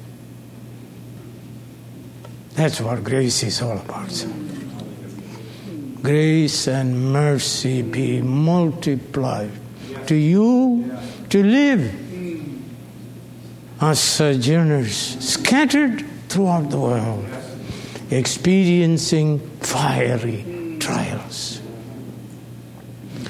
That's 2.55 2.81
what 2.81 3.05
grace 3.05 3.43
is 3.45 3.63
all 3.63 3.79
about. 3.79 4.27
Grace 6.03 6.67
and 6.67 7.13
mercy 7.13 7.83
be 7.83 8.23
multiplied 8.23 9.53
to 10.07 10.15
you 10.15 10.99
to 11.29 11.43
live 11.43 11.95
as 13.81 13.99
sojourners 14.01 14.97
scattered 15.21 16.05
throughout 16.29 16.71
the 16.71 16.79
world, 16.79 17.25
experiencing 18.11 19.39
fiery 19.61 20.77
trials. 20.79 21.61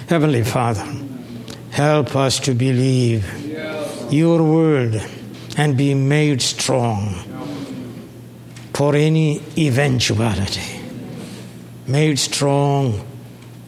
Heavenly 0.09 0.43
Father, 0.43 0.87
help 1.71 2.17
us 2.17 2.41
to 2.41 2.55
believe 2.55 3.25
your 4.13 4.43
word 4.43 5.01
and 5.57 5.77
be 5.77 5.95
made 5.95 6.43
strong 6.43 7.15
for 8.75 8.97
any 8.97 9.43
eventuality, 9.59 10.80
made 11.91 12.19
strong 12.19 13.05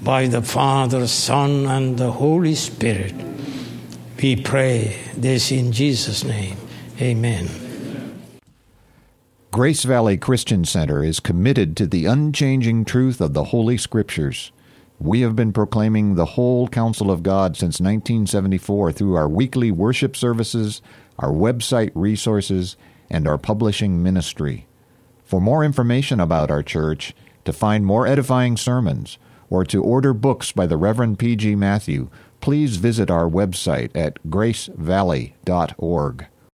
by 0.01 0.29
the 0.29 0.43
Father, 0.43 1.07
Son, 1.07 1.67
and 1.67 1.99
the 1.99 2.13
Holy 2.13 2.55
Spirit. 2.55 3.15
We 4.23 4.37
pray 4.37 4.97
this 5.17 5.51
in 5.51 5.73
Jesus' 5.73 6.23
name. 6.23 6.57
Amen. 7.01 7.49
Grace 9.51 9.83
Valley 9.83 10.17
Christian 10.17 10.65
Center 10.65 11.03
is 11.03 11.21
committed 11.21 11.77
to 11.77 11.87
the 11.87 12.07
unchanging 12.07 12.85
truth 12.85 13.21
of 13.21 13.35
the 13.35 13.45
Holy 13.45 13.77
Scriptures. 13.77 14.53
We 15.01 15.23
have 15.23 15.35
been 15.35 15.53
proclaiming 15.53 16.15
the 16.15 16.25
whole 16.25 16.69
counsel 16.69 17.11
of 17.11 17.25
God 17.25 17.57
since 17.57 17.81
1974 17.81 18.93
through 18.93 19.17
our 19.17 19.29
weekly 19.29 19.73
worship 19.73 20.17
services, 20.17 20.81
our 21.19 21.33
website 21.33 21.91
resources, 21.95 22.77
and 23.11 23.27
our 23.27 23.37
publishing 23.39 24.03
ministry. 24.03 24.67
For 25.25 25.41
more 25.41 25.65
information 25.65 26.21
about 26.21 26.51
our 26.51 26.63
church, 26.63 27.15
to 27.45 27.53
find 27.53 27.85
more 27.85 28.07
edifying 28.07 28.57
sermons, 28.57 29.19
or 29.51 29.65
to 29.65 29.83
order 29.83 30.15
books 30.15 30.53
by 30.53 30.67
the 30.67 30.77
Reverend 30.77 31.19
P.G. 31.19 31.55
Matthew, 31.57 32.09
please 32.41 32.77
visit 32.77 33.11
our 33.11 33.29
website 33.29 33.91
at 33.95 34.19
gracevalley.org. 34.29 36.27